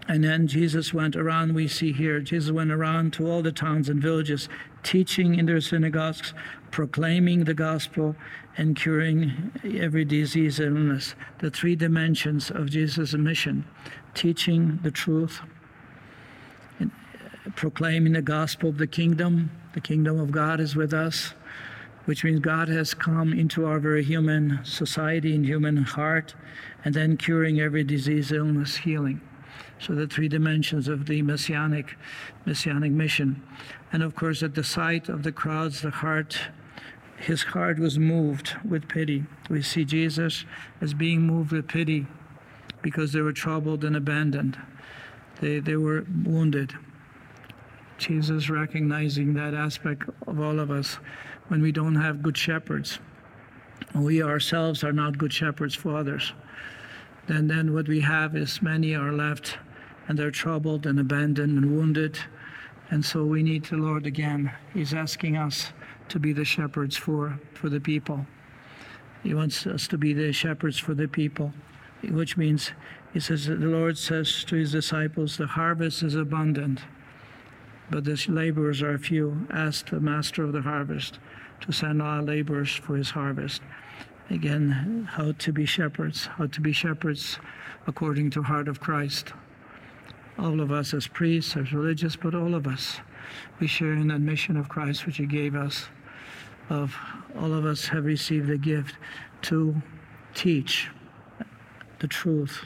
And 0.08 0.24
then 0.24 0.48
Jesus 0.48 0.92
went 0.92 1.14
around, 1.14 1.54
we 1.54 1.68
see 1.68 1.92
here, 1.92 2.20
Jesus 2.20 2.50
went 2.50 2.72
around 2.72 3.12
to 3.14 3.30
all 3.30 3.40
the 3.40 3.52
towns 3.52 3.88
and 3.88 4.02
villages, 4.02 4.48
teaching 4.82 5.36
in 5.36 5.46
their 5.46 5.60
synagogues, 5.60 6.34
proclaiming 6.72 7.44
the 7.44 7.54
gospel, 7.54 8.16
and 8.56 8.76
curing 8.76 9.52
every 9.64 10.04
disease 10.04 10.58
and 10.58 10.76
illness. 10.76 11.14
The 11.38 11.50
three 11.50 11.76
dimensions 11.76 12.50
of 12.50 12.70
Jesus' 12.70 13.14
mission 13.14 13.64
teaching 14.14 14.78
the 14.82 14.90
truth, 14.90 15.40
proclaiming 17.54 18.12
the 18.12 18.22
gospel 18.22 18.68
of 18.68 18.78
the 18.78 18.86
kingdom. 18.86 19.50
The 19.72 19.80
kingdom 19.80 20.18
of 20.18 20.32
God 20.32 20.60
is 20.60 20.76
with 20.76 20.92
us, 20.92 21.34
which 22.04 22.24
means 22.24 22.40
God 22.40 22.68
has 22.68 22.94
come 22.94 23.32
into 23.32 23.66
our 23.66 23.78
very 23.78 24.02
human 24.02 24.60
society 24.64 25.34
and 25.34 25.44
human 25.44 25.76
heart, 25.78 26.34
and 26.84 26.94
then 26.94 27.16
curing 27.16 27.60
every 27.60 27.84
disease, 27.84 28.32
illness, 28.32 28.76
healing. 28.76 29.20
So 29.78 29.94
the 29.94 30.06
three 30.06 30.28
dimensions 30.28 30.88
of 30.88 31.06
the 31.06 31.22
messianic 31.22 31.96
messianic 32.46 32.92
mission. 32.92 33.42
And 33.92 34.02
of 34.02 34.14
course, 34.14 34.42
at 34.42 34.54
the 34.54 34.64
sight 34.64 35.08
of 35.08 35.22
the 35.22 35.32
crowds, 35.32 35.82
the 35.82 35.90
heart 35.90 36.38
his 37.18 37.42
heart 37.44 37.78
was 37.78 37.98
moved 37.98 38.56
with 38.68 38.88
pity. 38.88 39.24
We 39.48 39.62
see 39.62 39.84
Jesus 39.84 40.44
as 40.80 40.92
being 40.92 41.22
moved 41.22 41.52
with 41.52 41.68
pity 41.68 42.06
because 42.82 43.12
they 43.12 43.20
were 43.20 43.32
troubled 43.32 43.84
and 43.84 43.94
abandoned. 43.94 44.58
They, 45.40 45.60
they 45.60 45.76
were 45.76 46.04
wounded. 46.24 46.74
Jesus 47.98 48.50
recognizing 48.50 49.34
that 49.34 49.54
aspect 49.54 50.02
of 50.26 50.40
all 50.40 50.58
of 50.58 50.72
us 50.72 50.98
when 51.52 51.60
we 51.60 51.70
don't 51.70 51.96
have 51.96 52.22
good 52.22 52.38
shepherds. 52.38 52.98
We 53.94 54.22
ourselves 54.22 54.82
are 54.82 54.92
not 54.92 55.18
good 55.18 55.34
shepherds 55.34 55.74
for 55.74 55.94
others. 55.94 56.32
Then, 57.26 57.46
then 57.46 57.74
what 57.74 57.86
we 57.86 58.00
have 58.00 58.34
is 58.34 58.62
many 58.62 58.94
are 58.94 59.12
left 59.12 59.58
and 60.08 60.18
they're 60.18 60.30
troubled 60.30 60.86
and 60.86 60.98
abandoned 60.98 61.58
and 61.58 61.76
wounded. 61.76 62.18
And 62.88 63.04
so 63.04 63.26
we 63.26 63.42
need 63.42 63.66
the 63.66 63.76
Lord 63.76 64.06
again. 64.06 64.50
He's 64.72 64.94
asking 64.94 65.36
us 65.36 65.74
to 66.08 66.18
be 66.18 66.32
the 66.32 66.46
shepherds 66.46 66.96
for, 66.96 67.38
for 67.52 67.68
the 67.68 67.80
people. 67.80 68.24
He 69.22 69.34
wants 69.34 69.66
us 69.66 69.86
to 69.88 69.98
be 69.98 70.14
the 70.14 70.32
shepherds 70.32 70.78
for 70.78 70.94
the 70.94 71.06
people, 71.06 71.52
which 72.02 72.38
means 72.38 72.72
he 73.12 73.20
says 73.20 73.44
the 73.44 73.56
Lord 73.56 73.98
says 73.98 74.42
to 74.44 74.56
his 74.56 74.72
disciples, 74.72 75.36
The 75.36 75.48
harvest 75.48 76.02
is 76.02 76.14
abundant, 76.14 76.80
but 77.92 78.04
the 78.04 78.24
laborers 78.28 78.82
are 78.82 78.98
few. 78.98 79.46
Ask 79.50 79.90
the 79.90 80.00
master 80.00 80.42
of 80.42 80.52
the 80.52 80.62
harvest 80.62 81.20
to 81.60 81.70
send 81.70 82.02
out 82.02 82.24
laborers 82.24 82.74
for 82.74 82.96
his 82.96 83.10
harvest. 83.10 83.62
Again, 84.30 85.08
how 85.12 85.32
to 85.32 85.52
be 85.52 85.64
shepherds, 85.64 86.26
how 86.26 86.46
to 86.46 86.60
be 86.60 86.72
shepherds 86.72 87.38
according 87.86 88.30
to 88.30 88.42
heart 88.42 88.66
of 88.66 88.80
Christ. 88.80 89.32
All 90.38 90.60
of 90.60 90.72
us 90.72 90.92
as 90.94 91.06
priests, 91.06 91.56
as 91.56 91.72
religious, 91.72 92.16
but 92.16 92.34
all 92.34 92.54
of 92.54 92.66
us. 92.66 92.98
We 93.60 93.68
share 93.68 93.92
in 93.92 94.08
that 94.08 94.20
mission 94.20 94.56
of 94.56 94.68
Christ 94.68 95.06
which 95.06 95.18
he 95.18 95.26
gave 95.26 95.54
us 95.54 95.88
of 96.70 96.96
all 97.36 97.52
of 97.52 97.64
us 97.64 97.86
have 97.86 98.04
received 98.04 98.48
a 98.50 98.56
gift 98.56 98.96
to 99.42 99.82
teach 100.34 100.88
the 101.98 102.08
truth, 102.08 102.64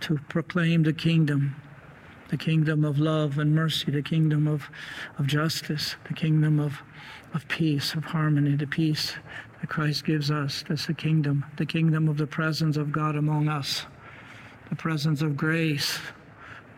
to 0.00 0.18
proclaim 0.28 0.82
the 0.82 0.92
kingdom, 0.92 1.56
the 2.28 2.36
kingdom 2.36 2.84
of 2.84 2.98
love 2.98 3.38
and 3.38 3.54
mercy, 3.54 3.90
the 3.90 4.02
kingdom 4.02 4.46
of, 4.46 4.68
of 5.18 5.26
justice, 5.26 5.96
the 6.06 6.14
kingdom 6.14 6.60
of, 6.60 6.82
of 7.34 7.46
peace, 7.48 7.94
of 7.94 8.04
harmony, 8.04 8.54
the 8.54 8.66
peace 8.66 9.14
that 9.60 9.70
Christ 9.70 10.04
gives 10.04 10.30
us. 10.30 10.64
That's 10.68 10.86
the 10.86 10.94
kingdom, 10.94 11.44
the 11.56 11.66
kingdom 11.66 12.08
of 12.08 12.18
the 12.18 12.26
presence 12.26 12.76
of 12.76 12.92
God 12.92 13.16
among 13.16 13.48
us, 13.48 13.86
the 14.68 14.76
presence 14.76 15.22
of 15.22 15.36
grace 15.36 15.98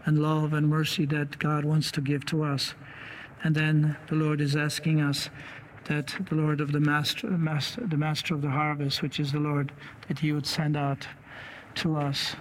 and 0.04 0.23
love 0.23 0.52
and 0.52 0.69
mercy 0.69 1.04
that 1.07 1.38
God 1.38 1.64
wants 1.64 1.90
to 1.92 2.00
give 2.00 2.25
to 2.26 2.45
us. 2.45 2.75
And 3.42 3.54
then 3.54 3.97
the 4.09 4.14
Lord 4.14 4.40
is 4.40 4.57
asking 4.57 5.00
us 5.00 5.30
that 5.87 6.14
the 6.28 6.35
Lord 6.37 6.61
of 6.61 6.73
the 6.73 6.80
master, 6.80 7.26
master, 7.26 7.87
the 7.87 7.97
master 7.97 8.35
of 8.35 8.42
the 8.42 8.50
harvest, 8.50 9.02
which 9.02 9.19
is 9.19 9.33
the 9.33 9.40
Lord, 9.40 9.73
that 10.09 10.21
He 10.21 10.33
would 10.33 10.47
send 10.47 10.76
out 10.76 11.07
to 11.76 11.97
us 11.97 12.37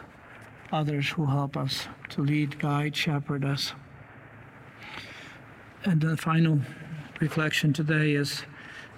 others 0.72 1.10
who 1.10 1.26
help 1.26 1.58
us 1.58 1.88
to 2.10 2.22
lead, 2.22 2.60
guide, 2.60 2.96
shepherd 2.96 3.44
us. 3.44 3.74
And 5.84 6.02
the 6.02 6.18
final 6.18 6.60
reflection 7.20 7.74
today 7.74 8.14
is, 8.14 8.44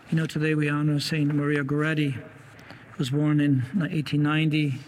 you 0.10 0.18
know, 0.18 0.26
today 0.26 0.56
we 0.56 0.68
honor 0.68 1.00
Saint 1.00 1.34
Maria 1.34 1.64
Goretti, 1.64 2.14
who 2.14 2.98
was 2.98 3.12
born 3.12 3.40
in 3.40 3.60
1890. 3.74 4.80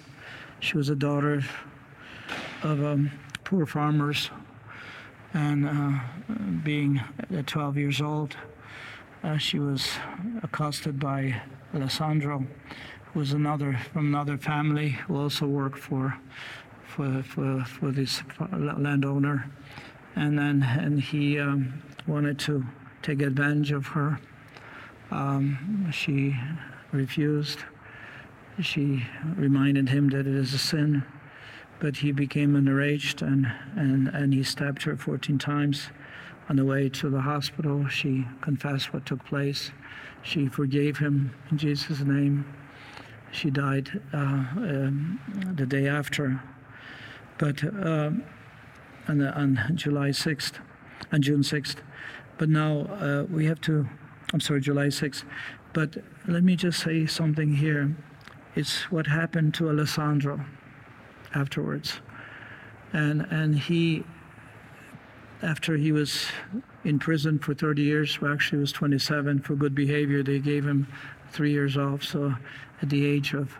She 0.59 0.77
was 0.77 0.89
a 0.89 0.95
daughter 0.95 1.43
of 2.63 2.83
um, 2.83 3.11
poor 3.43 3.65
farmers, 3.65 4.29
and 5.33 5.65
uh, 5.67 5.99
being 6.63 7.01
12 7.45 7.77
years 7.77 8.01
old, 8.01 8.35
uh, 9.23 9.37
she 9.37 9.59
was 9.59 9.89
accosted 10.41 10.99
by 10.99 11.41
Alessandro, 11.73 12.45
who 13.05 13.19
was 13.19 13.33
another 13.33 13.79
from 13.91 14.07
another 14.07 14.37
family 14.37 14.89
who 14.89 15.15
also 15.17 15.45
worked 15.45 15.79
for 15.79 16.17
for 16.95 17.23
for, 17.23 17.63
for 17.65 17.91
this 17.91 18.21
landowner, 18.51 19.49
and 20.15 20.37
then 20.37 20.63
and 20.63 21.01
he 21.01 21.39
um, 21.39 21.81
wanted 22.07 22.39
to 22.39 22.65
take 23.01 23.21
advantage 23.21 23.71
of 23.71 23.87
her. 23.87 24.19
Um, 25.11 25.89
she 25.91 26.35
refused. 26.91 27.59
She 28.61 29.05
reminded 29.35 29.89
him 29.89 30.09
that 30.09 30.21
it 30.21 30.27
is 30.27 30.53
a 30.53 30.57
sin, 30.57 31.03
but 31.79 31.97
he 31.97 32.11
became 32.11 32.55
enraged 32.55 33.21
and, 33.21 33.51
and, 33.75 34.07
and 34.09 34.33
he 34.33 34.43
stabbed 34.43 34.83
her 34.83 34.95
14 34.95 35.37
times. 35.37 35.89
On 36.49 36.57
the 36.57 36.65
way 36.65 36.89
to 36.89 37.09
the 37.09 37.21
hospital, 37.21 37.87
she 37.87 38.27
confessed 38.41 38.93
what 38.93 39.05
took 39.05 39.23
place. 39.25 39.71
She 40.21 40.47
forgave 40.47 40.97
him 40.97 41.33
in 41.49 41.57
Jesus' 41.57 42.01
name. 42.01 42.45
She 43.31 43.49
died 43.49 44.01
uh, 44.13 44.17
um, 44.17 45.19
the 45.55 45.65
day 45.65 45.87
after. 45.87 46.41
But 47.37 47.63
uh, 47.63 48.11
on, 49.07 49.21
on, 49.21 49.71
July 49.75 50.09
6th, 50.09 50.53
on 51.11 51.21
June 51.21 51.41
6th. 51.41 51.77
But 52.37 52.49
now 52.49 52.81
uh, 52.81 53.25
we 53.29 53.45
have 53.45 53.61
to 53.61 53.87
I'm 54.33 54.39
sorry, 54.39 54.61
July 54.61 54.87
6th. 54.87 55.23
But 55.73 55.97
let 56.27 56.43
me 56.43 56.55
just 56.55 56.79
say 56.79 57.05
something 57.05 57.55
here. 57.55 57.95
It's 58.55 58.91
what 58.91 59.05
happened 59.05 59.53
to 59.55 59.69
Alessandro 59.69 60.43
afterwards. 61.35 62.01
And, 62.93 63.21
and 63.29 63.57
he, 63.57 64.03
after 65.43 65.77
he 65.77 65.91
was 65.91 66.25
in 66.83 66.97
prison 66.97 67.37
for 67.37 67.53
30 67.53 67.83
years, 67.83 68.19
well, 68.21 68.33
actually, 68.33 68.59
was 68.59 68.71
27 68.71 69.41
for 69.41 69.55
good 69.55 69.75
behavior, 69.75 70.23
they 70.23 70.39
gave 70.39 70.65
him 70.65 70.87
three 71.31 71.51
years 71.51 71.77
off. 71.77 72.03
So 72.03 72.33
at 72.81 72.89
the 72.89 73.05
age 73.05 73.33
of, 73.33 73.55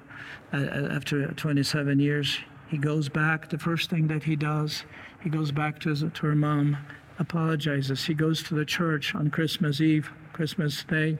uh, 0.53 0.57
after 0.91 1.27
27 1.33 1.99
years, 1.99 2.39
he 2.73 2.79
goes 2.79 3.07
back. 3.07 3.51
The 3.51 3.59
first 3.59 3.91
thing 3.91 4.07
that 4.07 4.23
he 4.23 4.35
does, 4.35 4.83
he 5.21 5.29
goes 5.29 5.51
back 5.51 5.77
to, 5.81 5.89
his, 5.89 5.99
to 5.99 6.25
her 6.25 6.33
mom, 6.33 6.75
apologizes. 7.19 8.03
He 8.03 8.15
goes 8.15 8.41
to 8.43 8.55
the 8.55 8.65
church 8.65 9.13
on 9.13 9.29
Christmas 9.29 9.79
Eve, 9.79 10.09
Christmas 10.33 10.83
Day, 10.83 11.19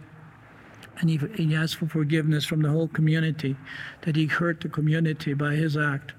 and 1.00 1.12
he, 1.12 1.20
he 1.36 1.56
asks 1.56 1.76
for 1.76 1.86
forgiveness 1.86 2.44
from 2.44 2.64
the 2.64 2.72
whole 2.72 2.88
community, 2.88 3.56
that 4.02 4.16
he 4.16 4.26
hurt 4.26 4.62
the 4.62 4.68
community 4.68 5.36
by 5.36 5.54
his 5.54 5.78
act. 5.78 6.14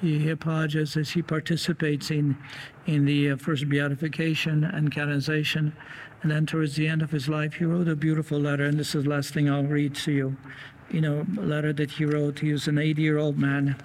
He, 0.00 0.18
he 0.18 0.30
apologizes. 0.30 1.10
He 1.10 1.22
participates 1.22 2.10
in, 2.10 2.36
in 2.86 3.04
the 3.04 3.30
uh, 3.30 3.36
first 3.36 3.68
beatification 3.68 4.64
and 4.64 4.90
canonization. 4.90 5.76
And 6.22 6.30
then 6.32 6.44
towards 6.44 6.74
the 6.74 6.88
end 6.88 7.02
of 7.02 7.12
his 7.12 7.28
life, 7.28 7.54
he 7.54 7.64
wrote 7.66 7.86
a 7.86 7.94
beautiful 7.94 8.40
letter, 8.40 8.64
and 8.64 8.80
this 8.80 8.96
is 8.96 9.04
the 9.04 9.10
last 9.10 9.32
thing 9.32 9.48
I'll 9.48 9.62
read 9.62 9.94
to 9.94 10.10
you. 10.10 10.36
You 10.90 11.02
know, 11.02 11.24
a 11.38 11.40
letter 11.40 11.72
that 11.74 11.92
he 11.92 12.04
wrote. 12.04 12.40
He 12.40 12.50
was 12.50 12.66
an 12.66 12.78
80 12.78 13.00
year 13.00 13.18
old 13.18 13.38
man. 13.38 13.76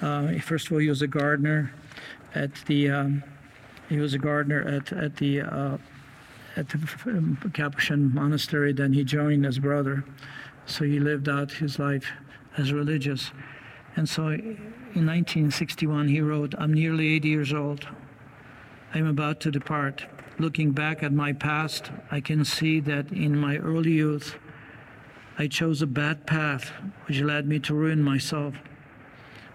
Uh, 0.00 0.38
first 0.38 0.66
of 0.66 0.72
all, 0.72 0.78
he 0.78 0.88
was 0.88 1.02
a 1.02 1.06
gardener 1.06 1.72
at 2.34 2.54
the. 2.66 2.90
Um, 2.90 3.22
he 3.88 3.98
was 3.98 4.14
a 4.14 4.18
gardener 4.18 4.62
at 4.62 4.92
at 4.92 5.16
the 5.16 5.42
uh, 5.42 5.78
at 6.56 6.68
the 6.68 7.50
Capuchin 7.52 8.14
monastery. 8.14 8.72
Then 8.72 8.92
he 8.92 9.04
joined 9.04 9.44
his 9.44 9.58
brother, 9.58 10.04
so 10.66 10.84
he 10.84 10.98
lived 10.98 11.28
out 11.28 11.52
his 11.52 11.78
life 11.78 12.06
as 12.56 12.72
religious. 12.72 13.30
And 13.96 14.08
so, 14.08 14.28
in 14.28 15.06
1961, 15.06 16.08
he 16.08 16.20
wrote, 16.20 16.54
"I'm 16.56 16.72
nearly 16.72 17.14
80 17.14 17.28
years 17.28 17.52
old. 17.52 17.88
I'm 18.94 19.06
about 19.06 19.40
to 19.40 19.50
depart. 19.50 20.06
Looking 20.38 20.72
back 20.72 21.02
at 21.02 21.12
my 21.12 21.32
past, 21.32 21.90
I 22.10 22.20
can 22.20 22.44
see 22.44 22.80
that 22.80 23.12
in 23.12 23.36
my 23.36 23.58
early 23.58 23.92
youth." 23.92 24.38
I 25.38 25.46
chose 25.46 25.80
a 25.80 25.86
bad 25.86 26.26
path, 26.26 26.70
which 27.06 27.20
led 27.22 27.48
me 27.48 27.60
to 27.60 27.74
ruin 27.74 28.02
myself. 28.02 28.56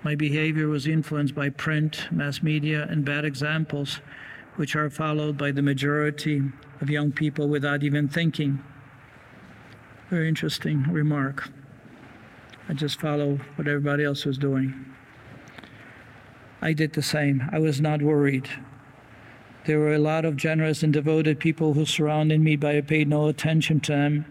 My 0.05 0.13
behavior 0.13 0.67
was 0.67 0.85
influenced 0.85 1.33
by 1.33 1.49
print, 1.49 2.09
mass 2.11 2.43
media, 2.43 2.85
and 2.87 3.03
bad 3.03 3.25
examples, 3.25 4.01
which 4.55 4.75
are 4.75 4.87
followed 4.91 5.35
by 5.35 5.49
the 5.49 5.63
majority 5.63 6.43
of 6.79 6.91
young 6.91 7.11
people 7.11 7.49
without 7.49 7.81
even 7.81 8.07
thinking. 8.07 8.63
Very 10.11 10.29
interesting 10.29 10.83
remark. 10.83 11.49
I 12.69 12.73
just 12.73 13.01
follow 13.01 13.39
what 13.55 13.67
everybody 13.67 14.03
else 14.03 14.25
was 14.25 14.37
doing. 14.37 14.85
I 16.61 16.73
did 16.73 16.93
the 16.93 17.01
same. 17.01 17.49
I 17.51 17.57
was 17.57 17.81
not 17.81 18.03
worried. 18.03 18.47
There 19.65 19.79
were 19.79 19.95
a 19.95 19.97
lot 19.97 20.23
of 20.23 20.37
generous 20.37 20.83
and 20.83 20.93
devoted 20.93 21.39
people 21.39 21.73
who 21.73 21.87
surrounded 21.87 22.41
me, 22.41 22.57
but 22.57 22.75
I 22.75 22.81
paid 22.81 23.07
no 23.07 23.27
attention 23.27 23.79
to 23.79 23.91
them 23.93 24.25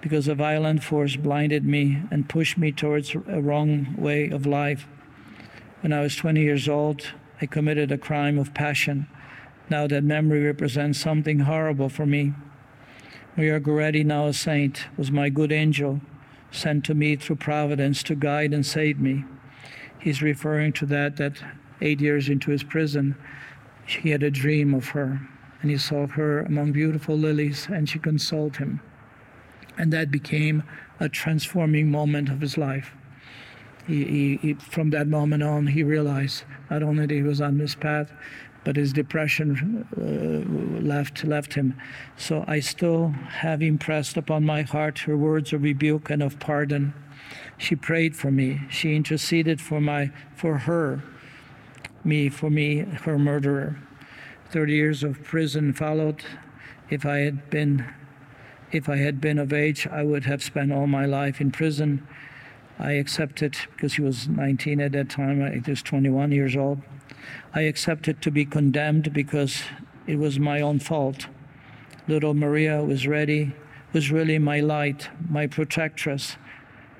because 0.00 0.28
a 0.28 0.36
violent 0.36 0.84
force 0.84 1.16
blinded 1.16 1.64
me 1.64 2.04
and 2.12 2.28
pushed 2.28 2.56
me 2.56 2.70
towards 2.70 3.16
a 3.16 3.42
wrong 3.42 3.96
way 3.98 4.30
of 4.30 4.46
life. 4.46 4.86
When 5.80 5.92
I 5.92 6.00
was 6.00 6.16
20 6.16 6.40
years 6.40 6.68
old, 6.68 7.12
I 7.40 7.46
committed 7.46 7.92
a 7.92 7.98
crime 7.98 8.36
of 8.36 8.52
passion. 8.52 9.06
Now 9.70 9.86
that 9.86 10.02
memory 10.02 10.42
represents 10.42 10.98
something 10.98 11.38
horrible 11.38 11.88
for 11.88 12.04
me. 12.04 12.32
Maria 13.36 13.60
Goretti, 13.60 14.04
now 14.04 14.26
a 14.26 14.32
saint, 14.32 14.88
was 14.96 15.12
my 15.12 15.28
good 15.28 15.52
angel, 15.52 16.00
sent 16.50 16.84
to 16.86 16.94
me 16.94 17.14
through 17.14 17.36
providence 17.36 18.02
to 18.04 18.16
guide 18.16 18.52
and 18.52 18.66
save 18.66 18.98
me. 18.98 19.24
He's 20.00 20.20
referring 20.20 20.72
to 20.74 20.86
that 20.86 21.16
that 21.18 21.34
eight 21.80 22.00
years 22.00 22.28
into 22.28 22.50
his 22.50 22.64
prison, 22.64 23.14
he 23.86 24.10
had 24.10 24.24
a 24.24 24.32
dream 24.32 24.74
of 24.74 24.88
her, 24.88 25.20
and 25.62 25.70
he 25.70 25.78
saw 25.78 26.08
her 26.08 26.40
among 26.40 26.72
beautiful 26.72 27.16
lilies, 27.16 27.68
and 27.70 27.88
she 27.88 28.00
consoled 28.00 28.56
him. 28.56 28.80
And 29.78 29.92
that 29.92 30.10
became 30.10 30.64
a 30.98 31.08
transforming 31.08 31.88
moment 31.88 32.30
of 32.30 32.40
his 32.40 32.58
life 32.58 32.96
he, 33.88 34.04
he, 34.04 34.36
he, 34.36 34.54
from 34.54 34.90
that 34.90 35.08
moment 35.08 35.42
on, 35.42 35.68
he 35.68 35.82
realized 35.82 36.44
not 36.70 36.82
only 36.82 37.06
that 37.06 37.14
he 37.14 37.22
was 37.22 37.40
on 37.40 37.56
this 37.56 37.74
path, 37.74 38.12
but 38.62 38.76
his 38.76 38.92
depression 38.92 39.88
uh, 39.96 40.86
left 40.86 41.24
left 41.24 41.54
him. 41.54 41.74
So 42.16 42.44
I 42.46 42.60
still 42.60 43.08
have 43.08 43.62
impressed 43.62 44.18
upon 44.18 44.44
my 44.44 44.60
heart 44.60 44.98
her 45.00 45.16
words 45.16 45.54
of 45.54 45.62
rebuke 45.62 46.10
and 46.10 46.22
of 46.22 46.38
pardon. 46.38 46.92
She 47.56 47.74
prayed 47.76 48.14
for 48.14 48.30
me. 48.30 48.60
She 48.68 48.94
interceded 48.94 49.58
for 49.60 49.80
my 49.80 50.10
for 50.36 50.58
her, 50.58 51.02
me 52.04 52.28
for 52.28 52.50
me, 52.50 52.80
her 52.80 53.18
murderer. 53.18 53.78
Thirty 54.50 54.74
years 54.74 55.02
of 55.02 55.24
prison 55.24 55.72
followed. 55.72 56.22
If 56.90 57.06
I 57.06 57.18
had 57.18 57.48
been 57.48 57.86
if 58.70 58.86
I 58.86 58.96
had 58.96 59.18
been 59.18 59.38
of 59.38 59.50
age, 59.50 59.86
I 59.86 60.02
would 60.02 60.26
have 60.26 60.42
spent 60.42 60.72
all 60.72 60.86
my 60.86 61.06
life 61.06 61.40
in 61.40 61.50
prison 61.52 62.06
I 62.78 62.92
accepted, 62.92 63.56
because 63.74 63.94
he 63.94 64.02
was 64.02 64.28
19 64.28 64.80
at 64.80 64.92
that 64.92 65.10
time, 65.10 65.42
I 65.42 65.60
was 65.68 65.82
21 65.82 66.30
years 66.30 66.56
old. 66.56 66.80
I 67.52 67.62
accepted 67.62 68.22
to 68.22 68.30
be 68.30 68.44
condemned 68.44 69.12
because 69.12 69.62
it 70.06 70.16
was 70.16 70.38
my 70.38 70.60
own 70.60 70.78
fault. 70.78 71.26
Little 72.06 72.34
Maria 72.34 72.82
was 72.82 73.06
ready, 73.06 73.52
was 73.92 74.12
really 74.12 74.38
my 74.38 74.60
light, 74.60 75.08
my 75.28 75.46
protectress. 75.46 76.36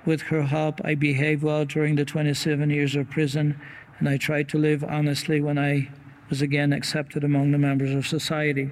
With 0.04 0.22
her 0.22 0.42
help, 0.42 0.80
I 0.84 0.94
behaved 0.94 1.42
well 1.42 1.64
during 1.64 1.94
the 1.94 2.04
27 2.04 2.70
years 2.70 2.96
of 2.96 3.10
prison, 3.10 3.60
and 3.98 4.08
I 4.08 4.16
tried 4.16 4.48
to 4.50 4.58
live 4.58 4.82
honestly 4.82 5.40
when 5.40 5.58
I 5.58 5.90
was 6.28 6.42
again 6.42 6.72
accepted 6.72 7.24
among 7.24 7.52
the 7.52 7.58
members 7.58 7.94
of 7.94 8.06
society. 8.06 8.70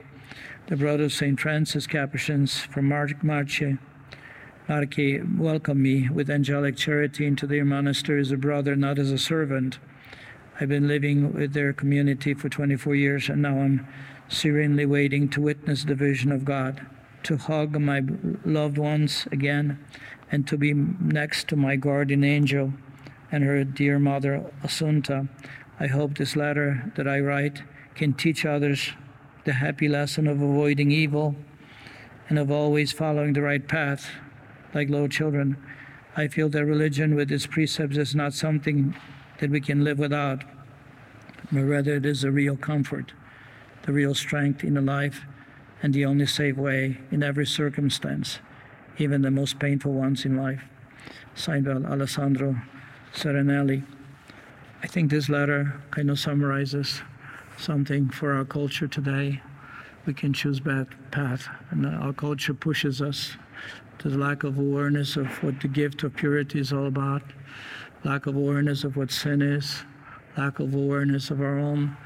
The 0.67 0.77
Brothers 0.77 1.15
St. 1.15 1.39
Francis 1.39 1.87
Capuchins 1.87 2.59
from 2.59 2.89
Mar- 2.89 3.09
Marche 3.23 3.79
Marki 4.69 5.23
welcomed 5.39 5.81
me 5.81 6.09
with 6.09 6.29
angelic 6.29 6.77
charity 6.77 7.25
into 7.25 7.47
their 7.47 7.65
monastery 7.65 8.21
as 8.21 8.33
a 8.33 8.37
brother, 8.37 8.75
not 8.75 8.99
as 8.99 9.13
a 9.13 9.19
servant. 9.19 9.79
I've 10.61 10.69
been 10.69 10.89
living 10.89 11.33
with 11.33 11.53
their 11.53 11.73
community 11.73 12.35
for 12.35 12.49
24 12.49 12.97
years, 12.97 13.29
and 13.29 13.43
now 13.43 13.61
I'm 13.61 13.87
serenely 14.29 14.85
waiting 14.85 15.29
to 15.29 15.41
witness 15.41 15.85
the 15.85 15.95
vision 15.95 16.33
of 16.33 16.45
God, 16.45 16.85
to 17.23 17.37
hug 17.37 17.79
my 17.79 18.03
loved 18.45 18.77
ones 18.77 19.29
again, 19.31 19.79
and 20.33 20.49
to 20.49 20.59
be 20.59 20.75
next 20.75 21.47
to 21.49 21.57
my 21.57 21.77
guardian 21.77 22.25
angel 22.25 22.73
and 23.31 23.45
her 23.45 23.63
dear 23.63 24.01
mother, 24.01 24.51
Assunta. 24.65 25.29
I 25.79 25.87
hope 25.87 26.19
this 26.19 26.35
letter 26.35 26.93
that 26.97 27.07
I 27.07 27.21
write 27.21 27.63
can 27.95 28.15
teach 28.15 28.45
others 28.45 28.91
the 29.45 29.53
happy 29.53 29.89
lesson 29.89 30.27
of 30.27 30.43
avoiding 30.43 30.91
evil 30.91 31.37
and 32.29 32.37
of 32.37 32.51
always 32.51 32.91
following 32.91 33.33
the 33.33 33.43
right 33.43 33.67
path 33.69 34.11
like 34.75 34.89
little 34.89 35.09
children. 35.09 35.57
I 36.17 36.29
feel 36.29 36.49
that 36.51 36.65
religion 36.65 37.15
with 37.15 37.31
its 37.31 37.47
precepts 37.47 37.97
is 37.97 38.15
not 38.15 38.33
something 38.33 38.97
that 39.39 39.51
we 39.51 39.61
can 39.61 39.85
live 39.85 39.99
without, 39.99 40.45
but 41.53 41.63
rather 41.63 41.97
it 41.97 42.07
is 42.07 42.25
a 42.25 42.31
real 42.31 42.57
comfort, 42.57 43.13
the 43.83 43.93
real 43.93 44.15
strength 44.15 44.65
in 44.65 44.75
the 44.75 44.81
life, 44.81 45.23
and 45.83 45.93
the 45.93 46.05
only 46.05 46.27
safe 46.27 46.57
way 46.57 46.99
in 47.11 47.23
every 47.23 47.47
circumstance, 47.47 48.39
even 48.99 49.23
the 49.23 49.31
most 49.31 49.59
painful 49.59 49.93
ones 49.93 50.25
in 50.25 50.37
life. 50.37 50.63
Signed 51.35 51.67
by 51.67 51.73
Alessandro 51.73 52.57
Serenelli. 53.15 53.85
I 54.83 54.87
think 54.87 55.11
this 55.11 55.29
letter 55.29 55.81
kind 55.91 56.11
of 56.11 56.19
summarizes 56.19 57.03
something 57.59 58.09
for 58.09 58.33
our 58.33 58.45
culture 58.45 58.89
today. 58.89 59.43
We 60.07 60.15
can 60.15 60.33
choose 60.33 60.61
bad 60.61 60.89
path, 61.11 61.49
and 61.71 61.87
our 61.87 62.13
culture 62.13 62.55
pushes 62.55 63.03
us 63.03 63.37
to 63.99 64.09
the 64.09 64.19
lack 64.19 64.45
of 64.45 64.59
awareness 64.59 65.17
of 65.17 65.27
what 65.43 65.61
the 65.61 65.69
gift 65.69 66.03
of 66.03 66.15
purity 66.15 66.61
is 66.61 66.73
all 66.73 66.87
about, 66.87 67.23
lack 68.05 68.27
of 68.27 68.37
awareness 68.37 68.85
of 68.85 68.97
what 68.97 69.11
sin 69.11 69.41
is, 69.43 69.85
lack 70.37 70.59
of 70.59 70.75
awareness 70.75 71.31
of 71.31 71.41
our 71.41 71.59
own 71.59 71.97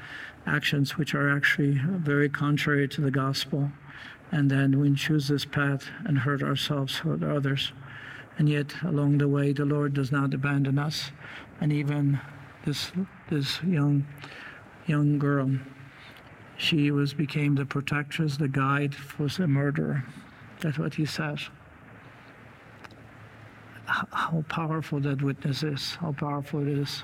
actions, 0.45 0.97
which 0.97 1.13
are 1.13 1.29
actually 1.29 1.79
very 1.97 2.29
contrary 2.29 2.87
to 2.87 3.01
the 3.01 3.11
gospel. 3.11 3.71
And 4.31 4.49
then 4.49 4.79
we 4.79 4.93
choose 4.95 5.27
this 5.27 5.45
path 5.45 5.89
and 6.05 6.19
hurt 6.19 6.41
ourselves, 6.41 6.99
hurt 6.99 7.21
others. 7.21 7.73
And 8.37 8.47
yet, 8.47 8.73
along 8.83 9.17
the 9.17 9.27
way, 9.27 9.51
the 9.51 9.65
Lord 9.65 9.93
does 9.93 10.11
not 10.11 10.33
abandon 10.33 10.79
us. 10.79 11.11
And 11.59 11.71
even 11.73 12.19
this 12.65 12.91
this 13.29 13.61
young 13.61 14.07
young 14.87 15.19
girl, 15.19 15.59
she 16.57 16.91
was 16.91 17.13
became 17.13 17.55
the 17.55 17.65
protectress, 17.65 18.37
the 18.37 18.47
guide 18.47 18.95
for 18.95 19.27
the 19.27 19.47
murderer. 19.47 20.05
That's 20.61 20.79
what 20.79 20.95
he 20.95 21.05
says 21.05 21.49
how 23.91 24.43
powerful 24.47 24.99
that 25.01 25.21
witness 25.21 25.63
is, 25.63 25.95
how 25.95 26.13
powerful 26.13 26.61
it 26.61 26.67
is. 26.67 27.03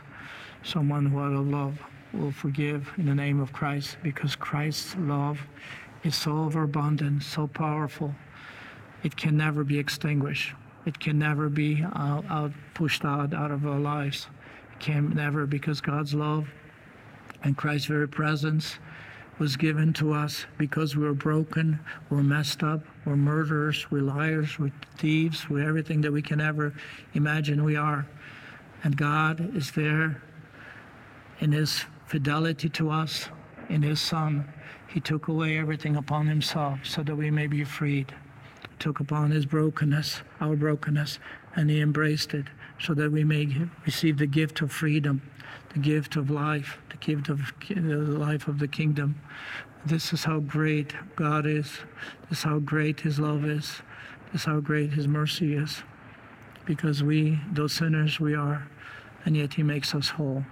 Someone 0.64 1.06
who 1.06 1.20
out 1.20 1.34
of 1.34 1.48
love 1.48 1.80
will 2.14 2.32
forgive 2.32 2.90
in 2.98 3.06
the 3.06 3.16
name 3.16 3.40
of 3.40 3.54
Christ 3.54 3.98
because 4.04 4.36
Christ's 4.36 4.96
love 4.98 5.40
is 6.04 6.16
so 6.16 6.38
overabundant, 6.40 7.24
so 7.24 7.48
powerful 7.48 8.14
it 9.04 9.16
can 9.16 9.38
never 9.38 9.64
be 9.64 9.78
extinguished. 9.78 10.54
It 10.86 11.00
can 11.00 11.20
never 11.20 11.50
be 11.50 11.84
uh, 11.84 12.22
out, 12.30 12.52
pushed 12.74 13.04
out 13.04 13.34
out 13.34 13.52
of 13.52 13.68
our 13.68 13.80
lives. 13.80 14.28
It 14.74 14.80
can 14.80 15.10
never 15.10 15.46
because 15.46 15.82
God's 15.82 16.14
love 16.14 16.48
and 17.44 17.58
Christ's 17.58 17.88
very 17.88 18.08
presence 18.08 18.80
was 19.40 19.56
given 19.56 19.94
to 19.94 20.14
us 20.14 20.46
because 20.58 20.96
we 20.96 21.04
were 21.04 21.14
broken, 21.14 21.80
we're 22.10 22.24
messed 22.24 22.64
up, 22.64 22.82
we're 23.06 23.16
murderers, 23.16 23.90
we're 23.92 24.02
liars, 24.02 24.58
we're 24.58 24.72
thieves, 24.98 25.50
we're 25.50 25.68
everything 25.68 26.02
that 26.02 26.12
we 26.12 26.22
can 26.22 26.42
ever 26.42 26.74
imagine 27.14 27.64
we 27.64 27.76
are. 27.76 28.08
And 28.84 28.98
God 28.98 29.56
is 29.56 29.72
there 29.72 30.22
in 31.40 31.52
His 31.52 31.86
fidelity 32.06 32.70
to 32.70 32.90
us, 32.90 33.30
in 33.70 33.82
His 33.82 34.02
Son. 34.02 34.48
He 34.88 35.00
took 35.00 35.28
away 35.28 35.58
everything 35.58 35.96
upon 35.96 36.28
Himself 36.28 36.80
so 36.84 37.04
that 37.04 37.16
we 37.16 37.30
may 37.30 37.48
be 37.48 37.64
freed. 37.64 38.14
He 38.62 38.78
took 38.80 39.00
upon 39.00 39.32
His 39.32 39.46
brokenness, 39.46 40.22
our 40.42 40.56
brokenness, 40.56 41.20
and 41.56 41.70
He 41.70 41.80
embraced 41.82 42.34
it 42.34 42.48
so 42.80 42.94
that 42.94 43.12
we 43.12 43.24
may 43.24 43.68
receive 43.86 44.18
the 44.18 44.28
gift 44.28 44.62
of 44.62 44.72
freedom 44.72 45.22
the 45.74 45.80
gift 45.80 46.16
of 46.16 46.30
life, 46.30 46.80
the 46.90 46.98
gift 46.98 47.30
of 47.30 47.54
the 47.70 47.76
life 47.76 48.48
of 48.48 48.60
the 48.60 48.68
kingdom. 48.68 49.22
This 49.86 50.12
is 50.12 50.24
how 50.24 50.40
great 50.40 50.94
God 51.16 51.46
is. 51.46 51.80
This 52.30 52.40
is 52.40 52.44
how 52.44 52.60
great 52.60 53.02
His 53.02 53.20
love 53.20 53.46
is. 53.46 53.82
This 54.32 54.42
is 54.42 54.46
how 54.46 54.60
great 54.60 54.94
His 54.94 55.08
mercy 55.08 55.56
is. 55.56 55.84
Because 56.66 57.04
we, 57.04 57.40
those 57.52 57.74
sinners, 57.74 58.20
we 58.20 58.36
are, 58.36 58.68
and 59.26 59.38
yet 59.38 59.54
He 59.54 59.64
makes 59.64 59.94
us 59.94 60.10
whole. 60.10 60.44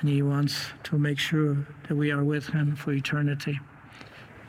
And 0.00 0.08
He 0.08 0.22
wants 0.22 0.66
to 0.84 0.98
make 0.98 1.18
sure 1.18 1.66
that 1.88 1.96
we 1.96 2.10
are 2.10 2.24
with 2.24 2.48
Him 2.48 2.76
for 2.76 2.92
eternity 2.92 3.58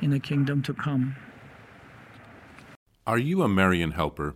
in 0.01 0.11
the 0.11 0.19
kingdom 0.19 0.61
to 0.63 0.73
come. 0.73 1.15
Are 3.07 3.17
you 3.17 3.41
a 3.41 3.47
Marian 3.47 3.91
helper? 3.91 4.35